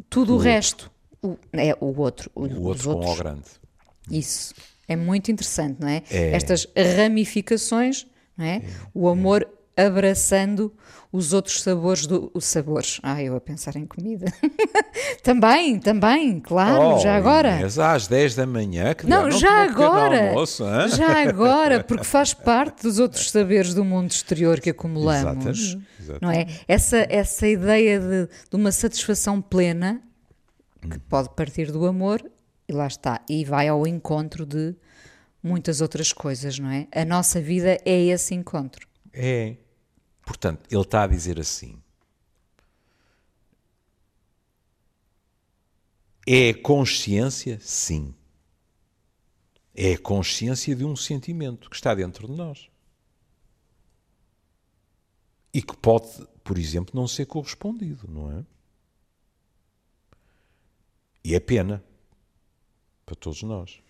[0.10, 0.92] tudo o, o resto.
[1.22, 2.32] O, é o outro.
[2.36, 3.46] O, o outro com o grande.
[4.10, 4.54] Isso.
[4.88, 6.02] É muito interessante, não é?
[6.10, 6.32] é.
[6.32, 8.08] Estas ramificações,
[8.38, 8.58] não é?
[8.58, 8.64] é.
[8.94, 10.74] O amor abraçando
[11.12, 13.00] os outros sabores do os sabores.
[13.04, 14.26] Ah, eu a pensar em comida.
[15.24, 17.60] também, também, claro, oh, já agora.
[17.66, 20.30] Às 10 da manhã, que não, já agora.
[20.30, 25.48] Almoço, já agora, porque faz parte dos outros saberes do mundo exterior que acumulamos.
[25.48, 26.22] Exatamente, exatamente.
[26.22, 26.48] Não é?
[26.68, 30.02] Essa essa ideia de, de uma satisfação plena
[30.82, 32.24] que pode partir do amor
[32.68, 34.76] e lá está, e vai ao encontro de
[35.42, 36.88] muitas outras coisas, não é?
[36.94, 38.86] A nossa vida é esse encontro.
[39.14, 39.56] É.
[40.28, 41.82] Portanto, ele está a dizer assim:
[46.28, 47.58] é consciência?
[47.62, 48.14] Sim.
[49.74, 52.70] É a consciência de um sentimento que está dentro de nós.
[55.54, 58.46] E que pode, por exemplo, não ser correspondido, não é?
[61.24, 61.82] E é pena
[63.06, 63.82] para todos nós.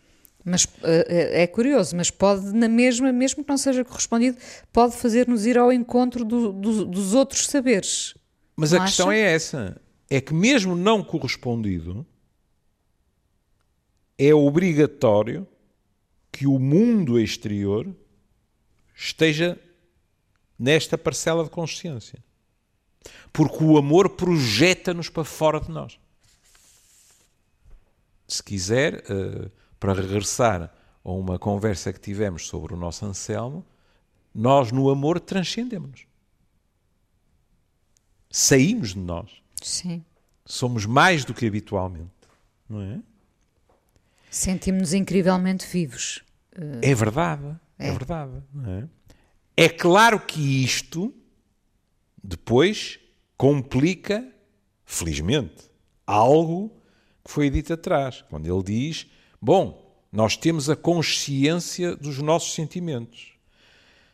[0.50, 0.70] Mas uh,
[1.10, 4.38] é curioso, mas pode, na mesma, mesmo que não seja correspondido,
[4.72, 8.16] pode fazer-nos ir ao encontro do, do, dos outros saberes.
[8.56, 8.92] Mas não a acha?
[8.92, 12.08] questão é essa: é que, mesmo não correspondido,
[14.18, 15.46] é obrigatório
[16.32, 17.94] que o mundo exterior
[18.96, 19.60] esteja
[20.58, 22.24] nesta parcela de consciência.
[23.34, 26.00] Porque o amor projeta-nos para fora de nós.
[28.26, 29.04] Se quiser.
[29.12, 33.66] Uh, para regressar a uma conversa que tivemos sobre o nosso Anselmo,
[34.34, 36.06] nós no amor transcendemos.
[38.30, 39.32] Saímos de nós.
[39.62, 40.04] Sim.
[40.46, 42.12] Somos mais do que habitualmente,
[42.70, 43.00] não é?
[44.30, 46.24] Sentimos-nos incrivelmente vivos.
[46.82, 48.44] É verdade, é, é verdade.
[49.56, 49.66] É?
[49.66, 51.14] é claro que isto
[52.24, 53.00] depois
[53.38, 54.28] complica,
[54.86, 55.70] felizmente,
[56.06, 56.70] algo
[57.24, 59.08] que foi dito atrás, quando ele diz:
[59.42, 63.34] Bom, nós temos a consciência dos nossos sentimentos.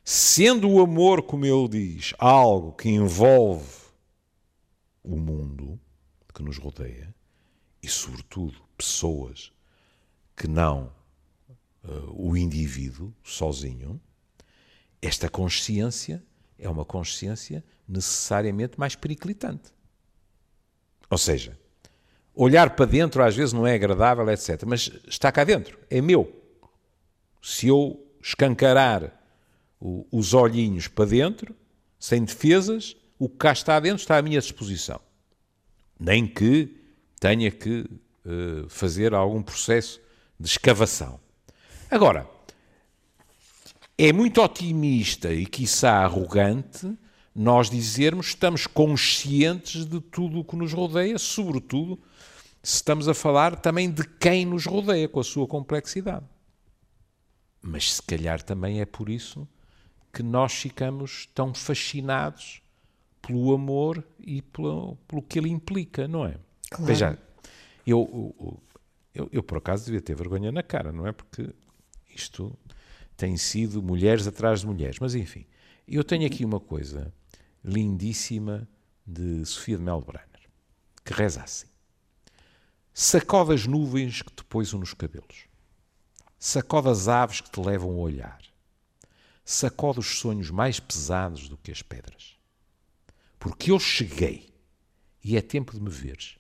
[0.03, 3.83] Sendo o amor, como ele diz, algo que envolve
[5.01, 5.79] o mundo
[6.33, 7.13] que nos rodeia
[7.81, 9.51] e, sobretudo, pessoas
[10.35, 10.91] que não
[11.83, 14.01] uh, o indivíduo sozinho,
[15.01, 16.23] esta consciência
[16.57, 19.71] é uma consciência necessariamente mais periclitante.
[21.09, 21.59] Ou seja,
[22.35, 24.63] olhar para dentro às vezes não é agradável, etc.
[24.65, 26.31] Mas está cá dentro, é meu.
[27.41, 29.11] Se eu escancarar
[29.79, 31.55] o, os olhinhos para dentro,
[31.99, 34.99] sem defesas, o que cá está dentro está à minha disposição.
[35.99, 36.77] Nem que
[37.19, 37.85] tenha que
[38.25, 40.01] uh, fazer algum processo
[40.39, 41.19] de escavação.
[41.89, 42.27] Agora,
[43.97, 46.97] é muito otimista e, quiçá, arrogante
[47.35, 51.99] nós dizermos que estamos conscientes de tudo o que nos rodeia, sobretudo
[52.63, 56.25] estamos a falar também de quem nos rodeia, com a sua complexidade.
[57.61, 59.47] Mas se calhar também é por isso
[60.11, 62.61] que nós ficamos tão fascinados
[63.21, 66.37] pelo amor e pelo, pelo que ele implica, não é?
[66.69, 66.85] Claro.
[66.85, 67.19] Veja,
[67.85, 68.63] eu, eu,
[69.13, 71.11] eu, eu por acaso devia ter vergonha na cara, não é?
[71.11, 71.49] Porque
[72.13, 72.57] isto
[73.15, 74.99] tem sido mulheres atrás de mulheres.
[74.99, 75.45] Mas enfim,
[75.87, 77.13] eu tenho aqui uma coisa
[77.63, 78.67] lindíssima
[79.05, 80.49] de Sofia de Melbrenner,
[81.03, 81.72] que reza assim.
[82.95, 85.47] Sacode as nuvens que te poisam nos cabelos.
[86.37, 88.39] Sacode as aves que te levam a olhar.
[89.43, 92.37] Sacode os sonhos mais pesados do que as pedras.
[93.39, 94.53] Porque eu cheguei
[95.23, 96.37] e é tempo de me veres.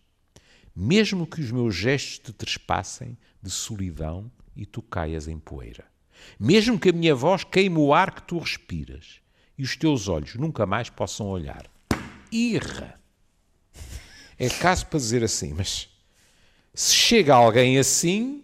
[0.75, 5.87] Mesmo que os meus gestos te trespassem de solidão e tu caias em poeira.
[6.39, 9.21] Mesmo que a minha voz queime o ar que tu respiras
[9.57, 11.65] e os teus olhos nunca mais possam olhar.
[12.31, 13.01] Irra!
[14.37, 15.92] É caso para dizer assim, mas
[16.73, 18.43] se chega alguém assim,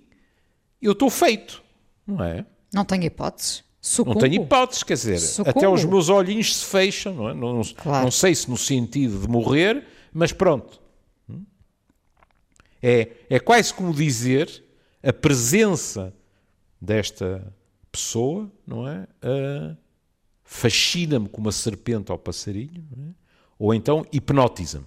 [0.81, 1.63] eu estou feito,
[2.05, 2.45] não é?
[2.73, 3.63] Não tenho hipóteses.
[3.81, 4.19] Sucumbo.
[4.19, 5.57] Não tenho hipóteses, quer dizer, Sucumbo.
[5.57, 7.33] até os meus olhinhos se fecham, não é?
[7.33, 8.03] Não, Claro.
[8.03, 10.79] não sei se no sentido de morrer, mas pronto.
[12.81, 14.63] É, é quase como dizer
[15.03, 16.13] a presença
[16.79, 17.53] desta
[17.91, 19.07] pessoa, não é?
[19.21, 19.75] Ah,
[20.43, 23.13] Fascina-me como a serpente ao passarinho, é?
[23.59, 24.85] ou então hipnotiza-me.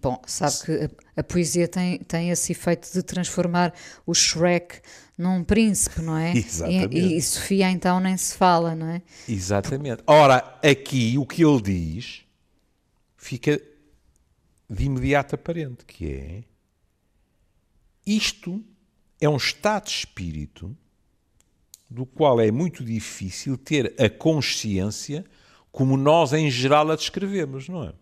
[0.00, 0.72] Bom, sabe que
[1.16, 3.74] a, a poesia tem, tem esse efeito de transformar
[4.06, 4.80] o Shrek
[5.18, 6.36] num príncipe, não é?
[6.36, 6.96] Exatamente.
[6.96, 9.02] E, e Sofia então nem se fala, não é?
[9.28, 10.02] Exatamente.
[10.06, 12.22] Ora, aqui o que ele diz
[13.16, 13.60] fica
[14.68, 16.44] de imediato aparente, que é
[18.06, 18.64] isto
[19.20, 20.76] é um estado de espírito
[21.88, 25.24] do qual é muito difícil ter a consciência
[25.72, 27.92] como nós em geral a descrevemos, não é?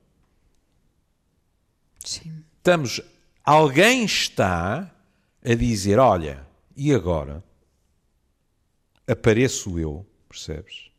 [2.09, 2.43] Sim.
[2.57, 3.03] Estamos,
[3.45, 4.91] alguém está
[5.45, 7.45] a dizer, olha, e agora?
[9.07, 10.91] Apareço eu, percebes?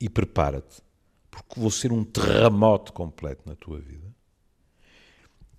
[0.00, 0.82] E prepara-te,
[1.30, 4.12] porque vou ser um terremoto completo na tua vida.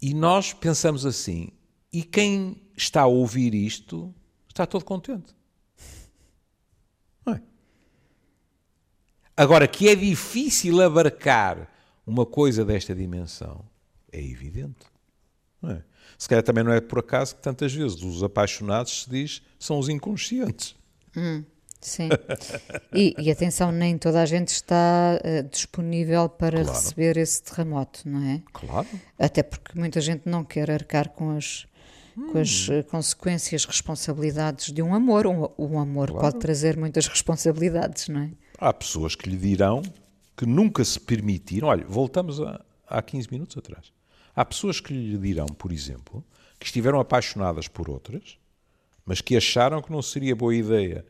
[0.02, 1.48] E nós pensamos assim,
[1.90, 4.14] e quem está a ouvir isto
[4.50, 5.34] está todo contente.
[7.26, 7.42] Não é?
[9.38, 11.72] Agora, que é difícil abarcar
[12.06, 13.72] uma coisa desta dimensão,
[14.14, 14.86] é evidente.
[15.66, 15.82] É?
[16.18, 19.80] Se calhar também não é por acaso que tantas vezes os apaixonados se diz são
[19.80, 20.76] os inconscientes.
[21.80, 22.10] Sim.
[22.94, 26.80] E, e atenção, nem toda a gente está eh, disponível para Claro.
[26.80, 28.42] receber esse terremoto, não é?
[28.54, 28.88] Claro.
[29.20, 31.66] Até porque muita gente não quer arcar com as,
[32.32, 32.74] com as Hum.
[32.74, 35.28] eh, consequências, responsabilidades de um amor.
[35.28, 38.32] Um, um amor pode trazer muitas responsabilidades, não é?
[38.58, 39.82] Há pessoas que lhe dirão
[40.38, 41.68] que nunca se permitiram.
[41.68, 43.92] Olha, voltamos a, há 15 minutos atrás.
[44.36, 46.24] Há pessoas que lhe dirão, por exemplo,
[46.60, 48.38] que estiveram apaixonadas por outras,
[49.06, 51.06] mas que acharam que não seria boa ideia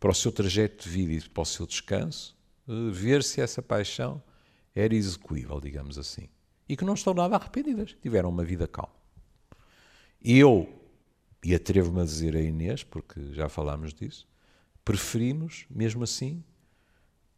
[0.00, 2.36] para o seu trajeto de vida e para o seu descanso
[2.68, 4.22] eh, ver se essa paixão
[4.74, 6.28] era execuível, digamos assim.
[6.68, 7.94] E que não estão nada arrependidas.
[8.02, 8.94] Tiveram uma vida calma.
[10.22, 10.68] Eu,
[11.44, 14.26] e atrevo-me a dizer a Inês, porque já falámos disso,
[14.84, 16.42] preferimos, mesmo assim,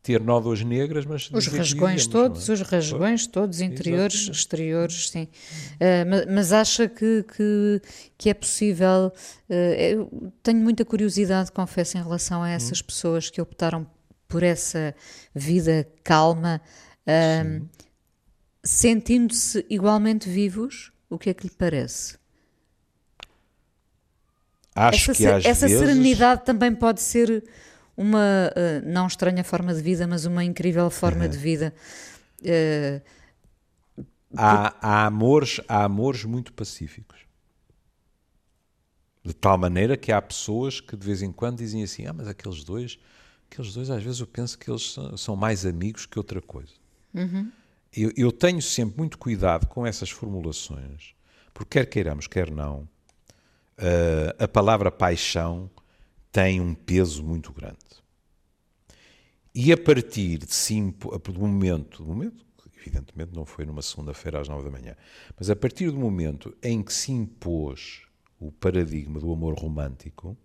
[0.06, 2.10] ter nódoas negras, mas Os rasgões é?
[2.10, 4.38] todos, os rasgões todos, interiores, Exatamente.
[4.38, 5.28] exteriores, sim.
[6.08, 7.82] Ma- mas, acha que, que,
[8.16, 9.12] que é possível.
[9.48, 12.50] eu tenho muita curiosidade, confesso, em relação a Hum.
[12.50, 13.84] essas pessoas que optaram
[14.28, 14.94] por essa
[15.34, 16.60] vida calma,
[17.06, 17.60] ah,
[18.62, 20.92] sentindo-se igualmente vivos.
[21.10, 22.16] O que é que lhe parece?
[24.74, 25.78] Acho essa que às essa vezes...
[25.86, 27.42] serenidade também pode ser
[27.96, 31.74] uma ah, não estranha forma de vida, mas uma incrível forma de vida.
[32.42, 33.00] Uh,
[34.36, 37.16] há, há, amores, há amores muito pacíficos.
[39.24, 42.28] De tal maneira que há pessoas que de vez em quando dizem assim: Ah, mas
[42.28, 42.98] aqueles dois,
[43.50, 46.72] aqueles dois, às vezes eu penso que eles são, são mais amigos que outra coisa.
[47.14, 47.50] Uhum.
[47.96, 51.14] Eu, eu, tenho sempre muito cuidado com essas formulações,
[51.54, 52.80] porque quer queiramos, quer não,
[53.78, 55.70] uh, a palavra paixão
[56.30, 57.85] tem um peso muito grande.
[59.58, 62.44] E a partir de cinco, do momento, do momento,
[62.76, 64.94] evidentemente não foi numa segunda-feira às nove da manhã,
[65.34, 68.02] mas a partir do momento em que se impôs
[68.38, 70.36] o paradigma do amor romântico,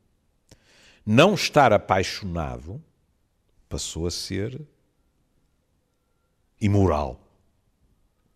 [1.06, 2.82] não estar apaixonado
[3.68, 4.62] passou a ser
[6.62, 7.22] imoral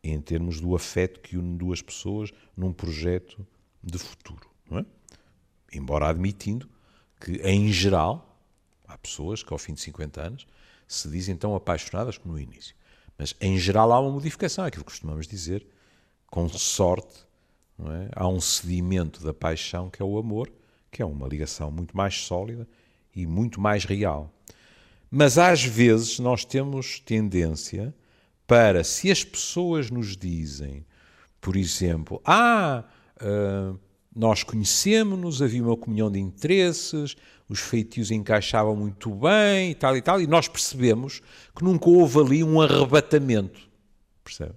[0.04, 3.48] em termos do afeto que une duas pessoas num projeto
[3.82, 4.50] de futuro.
[4.72, 4.86] É?
[5.72, 6.70] Embora admitindo
[7.18, 8.38] que, em geral,
[8.86, 10.46] há pessoas que ao fim de 50 anos
[10.88, 12.76] se dizem tão apaixonadas como no início.
[13.18, 15.66] Mas, em geral, há uma modificação, é aquilo que costumamos dizer,
[16.28, 17.26] com sorte,
[17.80, 18.10] é?
[18.16, 20.52] há um sedimento da paixão que é o amor,
[20.92, 22.68] que é uma ligação muito mais sólida
[23.16, 24.32] e muito mais real.
[25.10, 27.96] Mas, às vezes, nós temos tendência
[28.46, 30.86] para, se as pessoas nos dizem,
[31.40, 32.84] por exemplo, ah,
[33.22, 33.80] uh,
[34.16, 37.18] nós conhecemos-nos, havia uma comunhão de interesses,
[37.50, 41.22] os feitios encaixavam muito bem e tal e tal, e nós percebemos
[41.54, 43.70] que nunca houve ali um arrebatamento.
[44.24, 44.54] Percebe?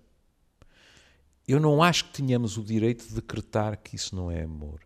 [1.46, 4.80] Eu não acho que tenhamos o direito de decretar que isso não é amor.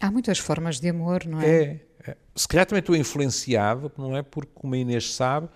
[0.00, 1.46] Há muitas formas de amor, não é?
[1.48, 1.86] É.
[2.06, 2.16] é.
[2.34, 4.22] Se calhar também estou influenciado, não é?
[4.22, 5.46] Porque, como a Inês sabe,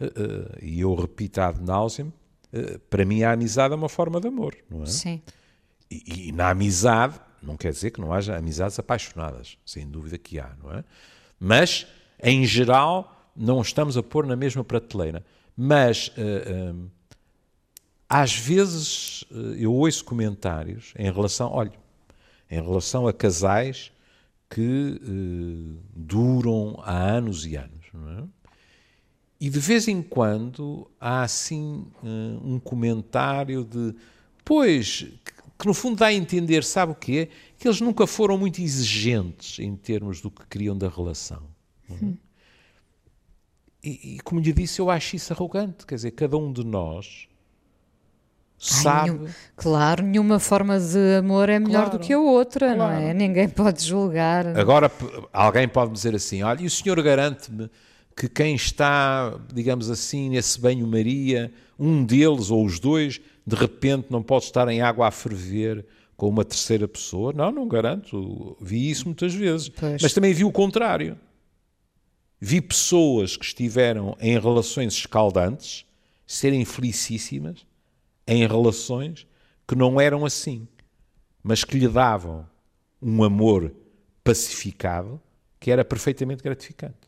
[0.00, 2.12] uh, uh, e eu repito ad nauseam,
[2.52, 4.86] uh, para mim a amizade é uma forma de amor, não é?
[4.86, 5.20] Sim.
[5.90, 10.38] E, e, na amizade, não quer dizer que não haja amizades apaixonadas, sem dúvida que
[10.38, 10.84] há, não é?
[11.38, 11.86] Mas,
[12.22, 15.24] em geral, não estamos a pôr na mesma prateleira.
[15.56, 16.90] Mas, uh, uh,
[18.08, 21.72] às vezes, uh, eu ouço comentários em relação, olha,
[22.50, 23.92] em relação a casais
[24.50, 24.98] que
[25.94, 28.24] duram há anos e anos, não é?
[29.38, 33.94] E de vez em quando há assim um comentário de,
[34.44, 35.06] pois,
[35.58, 37.28] que no fundo dá a entender, sabe o quê?
[37.58, 41.42] Que eles nunca foram muito exigentes em termos do que queriam da relação.
[41.90, 42.16] Hum.
[43.82, 45.86] E, e, como lhe disse, eu acho isso arrogante.
[45.86, 47.28] Quer dizer, cada um de nós
[48.58, 49.10] sabe.
[49.10, 52.78] Ai, nenhum, claro, nenhuma forma de amor é melhor claro, do que a outra, claro.
[52.78, 53.14] não é?
[53.14, 54.46] Ninguém pode julgar.
[54.56, 54.90] Agora,
[55.32, 57.70] alguém pode dizer assim: olha, e o senhor garante-me
[58.16, 64.22] que quem está, digamos assim, nesse banho-maria, um deles ou os dois, de repente não
[64.22, 65.86] pode estar em água a ferver
[66.18, 67.32] com uma terceira pessoa.
[67.32, 68.54] Não, não garanto.
[68.60, 69.70] Vi isso muitas vezes.
[69.70, 70.02] Pois.
[70.02, 71.18] Mas também vi o contrário.
[72.38, 75.86] Vi pessoas que estiveram em relações escaldantes
[76.26, 77.66] serem felicíssimas
[78.26, 79.26] em relações
[79.66, 80.68] que não eram assim,
[81.42, 82.46] mas que lhe davam
[83.00, 83.72] um amor
[84.22, 85.18] pacificado
[85.58, 87.07] que era perfeitamente gratificante.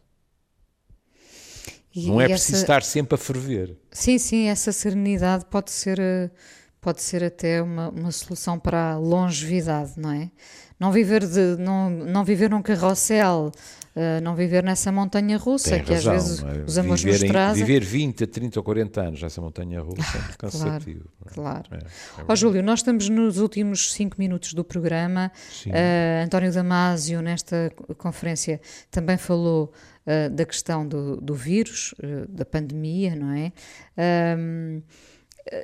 [1.94, 3.76] E, não é preciso estar sempre a ferver.
[3.90, 6.30] Sim, sim, essa serenidade pode ser, eh,
[6.80, 10.30] pode ser até uma, uma solução para a longevidade, não é?
[10.78, 13.52] Não viver, de, não, não viver num carrossel,
[13.94, 16.64] uh, não viver nessa montanha russa, Tem que razão, às vezes é?
[16.66, 17.64] os amores viver nos trazem.
[17.64, 21.04] viver 20, 30 ou 40 anos nessa montanha russa é cansativo.
[21.26, 21.84] Claro, claro.
[21.84, 25.30] É, é Ó Júlio, nós estamos nos últimos 5 minutos do programa.
[25.66, 28.58] Uh, António Damasio, nesta conferência,
[28.90, 29.70] também falou
[30.06, 31.94] uh, da questão do, do vírus,
[32.26, 33.52] da pandemia, não é?
[34.38, 34.82] Um,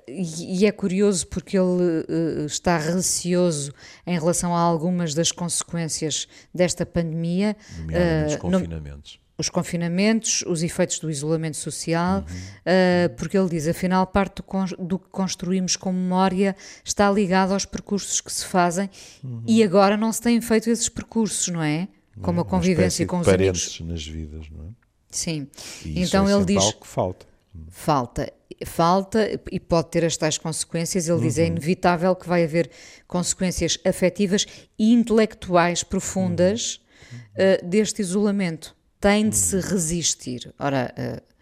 [0.08, 3.72] e, é curioso porque ele uh, está receoso
[4.06, 7.56] em relação a algumas das consequências desta pandemia.
[7.78, 9.20] Nomeadamente os confinamentos.
[9.20, 12.24] No, os confinamentos, os efeitos do isolamento social, uhum.
[12.24, 17.66] uh, porque ele diz, afinal, parte do, do, que construímos com memória está ligado aos
[17.66, 18.88] percursos que se fazem
[19.22, 19.42] uhum.
[19.46, 21.88] e agora não se têm feito esses percursos, não é?
[22.22, 23.92] como a convivência com os parentes amigos.
[23.92, 24.68] nas vidas, não é?
[25.10, 25.46] Sim.
[25.84, 27.26] E então é ele diz algo que falta.
[27.68, 28.32] Falta,
[28.64, 31.08] falta e pode ter as tais consequências.
[31.08, 31.22] Ele uhum.
[31.22, 31.48] diz é uhum.
[31.48, 32.70] inevitável que vai haver
[33.06, 34.46] consequências afetivas
[34.78, 36.80] e intelectuais profundas
[37.12, 37.18] uhum.
[37.18, 38.74] uh, deste isolamento.
[39.00, 39.62] Tem de se uhum.
[39.62, 40.54] resistir.
[40.58, 41.36] Ora, uh,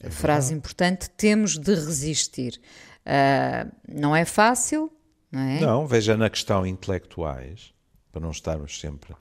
[0.00, 2.60] é frase importante: temos de resistir.
[3.06, 4.92] Uh, não é fácil,
[5.30, 5.60] não é?
[5.60, 7.72] Não, veja na questão intelectuais,
[8.12, 9.14] para não estarmos sempre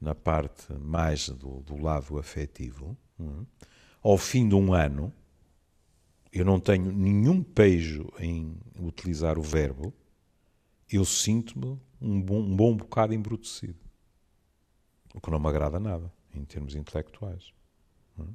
[0.00, 3.44] na parte mais do, do lado afetivo, hum,
[4.02, 5.12] ao fim de um ano,
[6.38, 9.92] eu não tenho nenhum pejo em utilizar o verbo,
[10.92, 13.78] eu sinto-me um bom, um bom bocado embrutecido.
[15.14, 17.52] O que não me agrada nada, em termos intelectuais.
[18.18, 18.34] Hum.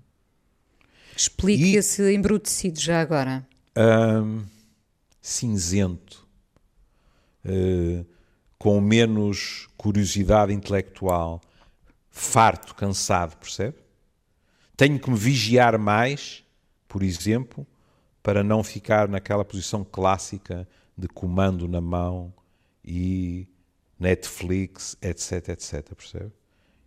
[1.16, 3.48] Explique E- esse embrutecido já agora.
[3.76, 4.46] Ahm,
[5.22, 6.28] cinzento,
[7.46, 8.04] eh,
[8.58, 11.40] com menos curiosidade intelectual,
[12.10, 13.78] farto, cansado, percebe?
[14.76, 16.44] Tenho que me vigiar mais,
[16.88, 17.66] por exemplo,
[18.24, 20.68] para não ficar naquela posição clássica
[20.98, 22.34] de comando na mão
[22.84, 23.48] e
[24.00, 26.32] Netflix, etc, etc, percebe?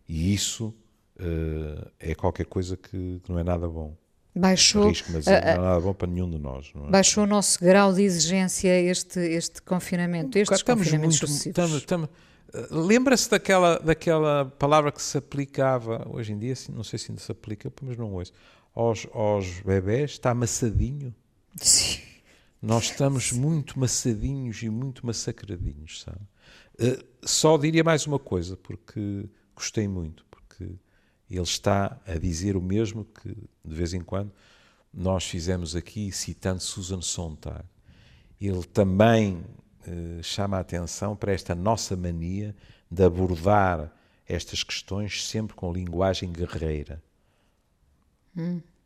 [0.09, 0.75] E isso
[1.19, 3.97] eh, é qualquer coisa que, que não é nada bom.
[4.37, 6.73] Baixou, Arrisco, mas não é nada bom para nenhum de nós.
[6.75, 6.91] Não é?
[6.91, 11.31] baixou o nosso grau de exigência este, este confinamento, estes estamos confinamentos muito.
[11.31, 11.47] sucessivos.
[11.59, 12.09] Estamos, estamos-
[12.53, 17.21] eh, Lembra-se daquela, daquela palavra que se aplicava, hoje em dia, não sei se ainda
[17.21, 18.33] se aplica, mas não ouço,
[18.75, 21.15] aos, aos bebés, está amassadinho.
[21.57, 22.01] Sim.
[22.61, 26.21] Nós estamos muito maçadinhos e muito massacradinhos, sabe?
[26.79, 30.65] Eh, só diria mais uma coisa, porque gostei muito, porque
[31.31, 34.33] ele está a dizer o mesmo que, de vez em quando,
[34.93, 37.65] nós fizemos aqui, citando Susan Sontag.
[38.41, 39.45] Ele também
[39.87, 42.57] eh, chama a atenção para esta nossa mania
[42.91, 43.93] de abordar
[44.27, 47.03] estas questões sempre com linguagem guerreira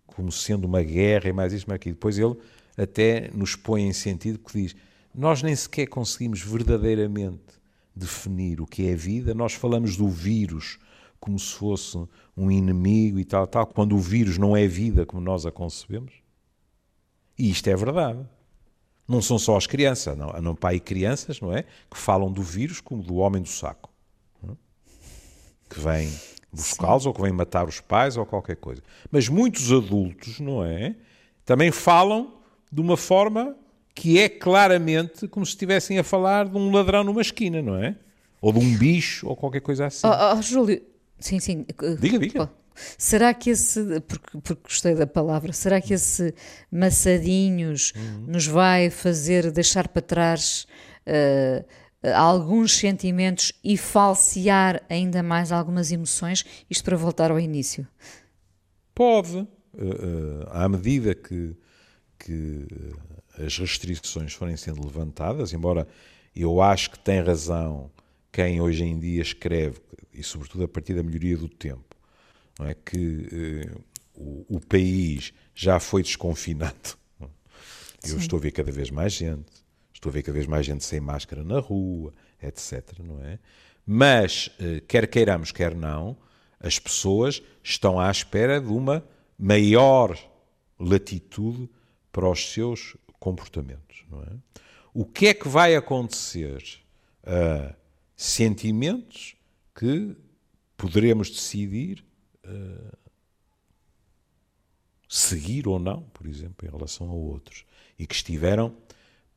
[0.08, 1.94] como sendo uma guerra e mais isto, mais aquilo.
[1.94, 2.36] Depois ele
[2.76, 4.76] até nos põe em sentido que diz:
[5.14, 7.58] nós nem sequer conseguimos verdadeiramente
[7.94, 10.78] definir o que é vida, nós falamos do vírus
[11.18, 11.98] como se fosse
[12.36, 16.14] um inimigo e tal, tal, quando o vírus não é vida como nós a concebemos.
[17.36, 18.24] E isto é verdade.
[19.06, 21.64] Não são só as crianças, não, não pai e crianças, não é?
[21.90, 23.90] Que falam do vírus como do homem do saco.
[24.44, 24.52] é?
[25.68, 26.12] Que vem
[26.52, 28.82] buscá-los ou que vem matar os pais ou qualquer coisa.
[29.10, 30.94] Mas muitos adultos, não é?
[31.44, 32.34] Também falam
[32.70, 33.56] de uma forma
[33.94, 37.96] que é claramente como se estivessem a falar de um ladrão numa esquina, não é?
[38.40, 40.06] Ou de um bicho ou qualquer coisa assim.
[40.06, 40.80] Oh, oh, Júlio,
[41.18, 41.66] sim, sim.
[42.00, 42.46] Diga, diga.
[42.46, 42.52] Pô,
[42.96, 46.32] Será que esse, porque, porque gostei da palavra, será que esse
[46.70, 48.24] maçadinhos Uhum.
[48.28, 50.66] nos vai fazer deixar para trás
[51.04, 51.64] eh,
[52.02, 56.44] alguns sentimentos e falsear ainda mais algumas emoções?
[56.70, 57.86] Isto para voltar ao início.
[58.94, 59.46] Pode, eh,
[59.80, 61.54] eh, à medida que,
[62.18, 62.66] que
[63.38, 65.86] eh, as restrições forem sendo levantadas, embora
[66.34, 67.90] eu acho que tem razão
[68.32, 69.80] quem hoje em dia escreve,
[70.12, 71.96] e sobretudo a partir da melhoria do tempo,
[72.58, 73.78] não é que eh,
[74.14, 76.96] o, o país já foi desconfinado.
[78.06, 79.44] Eu estou a ver cada vez mais gente,
[79.98, 82.98] estou a ver cada vez mais gente sem máscara na rua, etc.
[83.00, 83.38] Não é?
[83.84, 86.16] Mas, eh, quer queiramos, quer não,
[86.60, 89.04] as pessoas estão à espera de uma
[89.38, 90.16] maior
[90.78, 91.68] latitude
[92.12, 94.04] para os seus comportamentos.
[94.10, 94.32] Não é?
[94.94, 96.62] O que é que vai acontecer
[97.24, 97.74] a
[98.16, 99.36] sentimentos
[99.74, 100.16] que
[100.76, 102.04] poderemos decidir
[102.44, 102.96] eh,
[105.08, 107.64] seguir ou não, por exemplo, em relação a outros,
[107.98, 108.76] e que estiveram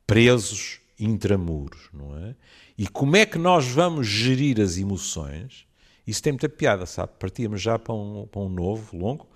[0.06, 2.34] presos intramuros, não é?
[2.76, 5.66] E como é que nós vamos gerir as emoções?
[6.06, 7.12] Isso tem muita piada, sabe?
[7.18, 9.26] Partíamos já para um, para um novo, longo,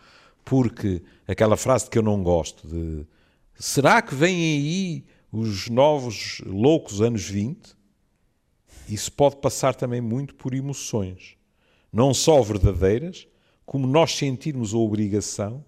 [0.44, 3.06] porque aquela frase que eu não gosto de
[3.54, 7.76] será que vêm aí os novos loucos anos 20?
[8.88, 11.36] Isso pode passar também muito por emoções,
[11.92, 13.26] não só verdadeiras,
[13.64, 15.64] como nós sentirmos a obrigação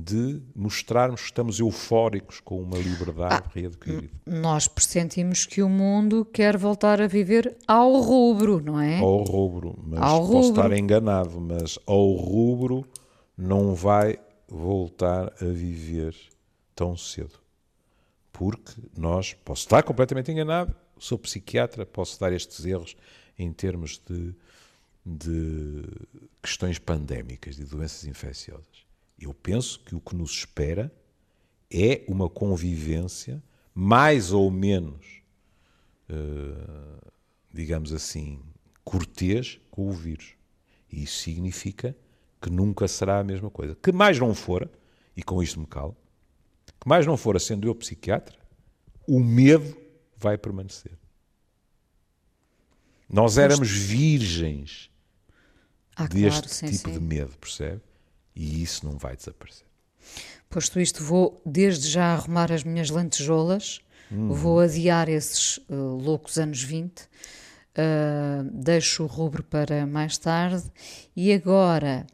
[0.00, 4.12] de mostrarmos que estamos eufóricos com uma liberdade readquirida.
[4.24, 9.00] Nós pressentimos que o mundo quer voltar a viver ao rubro, não é?
[9.00, 10.48] Ao rubro, mas Ao posso rubro.
[10.50, 12.86] estar enganado, mas ao rubro
[13.36, 16.14] não vai voltar a viver
[16.76, 17.34] tão cedo.
[18.32, 22.96] Porque nós, posso estar completamente enganado, sou psiquiatra, posso dar estes erros
[23.36, 24.32] em termos de,
[25.04, 25.82] de
[26.40, 28.87] questões pandémicas, de doenças infecciosas.
[29.18, 30.92] Eu penso que o que nos espera
[31.70, 33.42] é uma convivência
[33.74, 35.18] mais ou menos
[36.08, 37.08] eh,
[37.52, 38.40] digamos assim,
[38.84, 40.34] cortês com o vírus.
[40.90, 41.96] E isso significa
[42.40, 43.74] que nunca será a mesma coisa.
[43.74, 44.70] Que mais não fora,
[45.16, 45.96] e com isto me calo,
[46.80, 48.38] que mais não fora sendo eu psiquiatra,
[49.06, 49.76] o medo
[50.16, 50.92] vai permanecer.
[53.08, 54.90] Nós éramos virgens
[55.96, 56.98] Ah, deste claro, sim, tipo sim.
[56.98, 57.82] de medo, percebe?
[58.38, 59.66] E isso não vai desaparecer.
[60.48, 63.80] Posto isto, vou desde já arrumar as minhas lantejoulas,
[64.10, 64.32] Uhum.
[64.32, 67.06] vou adiar esses uh, loucos anos 20, uh,
[68.50, 70.64] deixo o rubro para mais tarde
[71.14, 72.06] e agora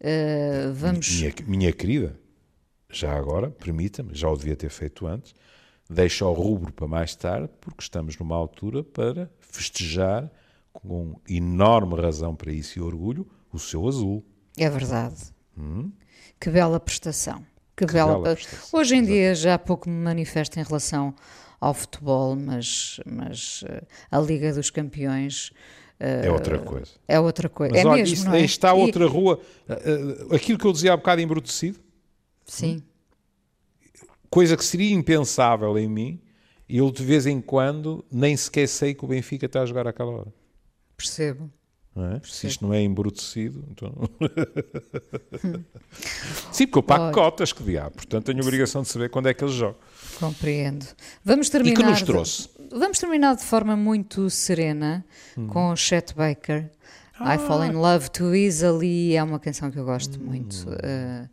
[0.00, 1.10] uh, vamos.
[1.20, 2.18] Minha, minha querida,
[2.90, 5.34] já agora, permita-me, já o devia ter feito antes,
[5.90, 10.30] deixa o rubro para mais tarde, porque estamos numa altura para festejar,
[10.72, 14.24] com enorme razão para isso e orgulho, o seu azul.
[14.56, 15.31] É verdade.
[15.56, 15.90] Hum?
[16.40, 17.44] Que bela prestação.
[17.76, 18.12] Que, Que bela.
[18.20, 21.14] bela prestação, Hoje em dia já pouco me manifesto em relação
[21.60, 25.52] ao futebol, mas, mas eh, a Liga dos Campeões
[25.98, 26.90] É outra coisa.
[27.06, 27.72] é outra coisa.
[27.74, 28.40] Mas é olha, mesmo, isso- não é?
[28.42, 29.40] está E- outra rua.
[29.68, 31.78] Uh, uh, Aquilo que eu dizia há bocado embrutecido,
[32.44, 32.82] Sim,
[34.28, 36.20] coisa que seria impensável em mim,
[36.68, 40.10] eu de vez em quando nem sequer sei que o Benfica está a jogar àquela
[40.10, 40.32] hora.
[40.96, 41.50] percebo.
[41.94, 42.20] Não é?
[42.24, 43.92] Se isto não é embrutecido, então.
[46.50, 47.12] Sim, porque eu pago Olha.
[47.12, 47.96] cotas, que diabo.
[47.96, 49.76] Portanto, tenho a obrigação de saber quando é que eles jogam.
[50.18, 50.86] Compreendo.
[51.24, 51.76] Vamos E terminar.
[51.76, 52.48] que nos de- trouxe?
[52.70, 55.04] Vamos terminar de forma muito serena
[55.36, 55.46] Hum.
[55.48, 56.70] com o Chet Baker.
[57.18, 57.34] Ah.
[57.34, 60.24] I Fall in Love Too Easily é uma canção que eu gosto Hum.
[60.24, 60.66] muito.
[60.70, 61.28] Uh,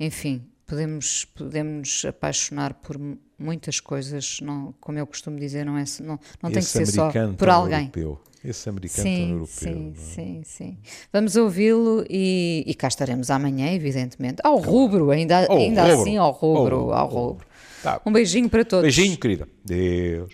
[0.00, 2.96] enfim, podemos, podemos apaixonar por
[3.38, 7.10] muitas coisas, não, como eu costumo dizer, não, é, não, não tem que ser só
[7.36, 7.82] por alguém.
[7.94, 8.20] Europeu.
[8.44, 9.48] Esse americano Sim, europeu.
[9.48, 10.00] sim, é?
[10.00, 10.78] sim, sim.
[11.12, 14.40] Vamos ouvi-lo e, e cá estaremos amanhã, evidentemente.
[14.44, 16.00] Ao rubro, ainda, Ao ainda rubro.
[16.00, 17.20] assim, ao rubro, Ao ao rubro.
[17.32, 17.46] rubro.
[17.82, 18.00] Tá.
[18.06, 18.82] Um beijinho para todos.
[18.82, 19.48] Beijinho, querida.
[19.64, 20.32] Deus.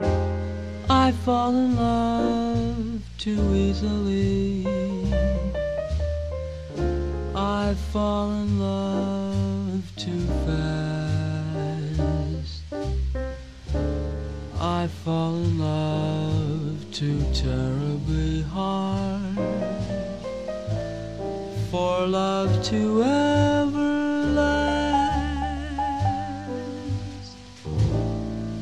[0.00, 4.64] I fall in love too easily.
[7.36, 10.83] I fall in love too fast.
[14.66, 19.36] I fall in love too terribly hard.
[21.70, 25.44] For love to ever last.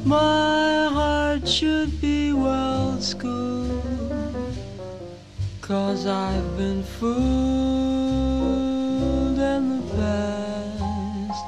[0.05, 4.57] My heart should be well schooled.
[5.61, 7.13] Cause I've been fooled
[9.39, 11.45] in the past.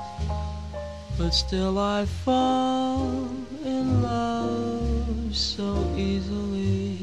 [1.19, 3.29] But still I fall
[3.65, 4.44] in love
[5.35, 6.99] so easily.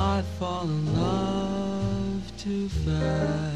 [0.00, 3.53] I fall in love too fast.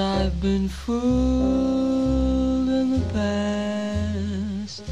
[0.00, 1.00] I've been fooled
[2.68, 4.84] in the past.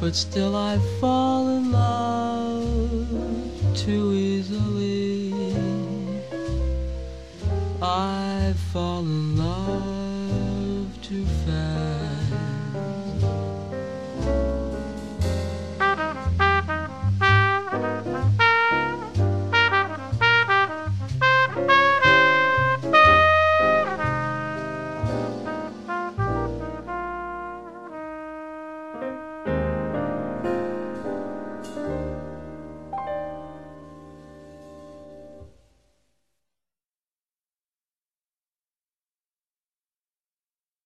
[0.00, 1.48] But still I fall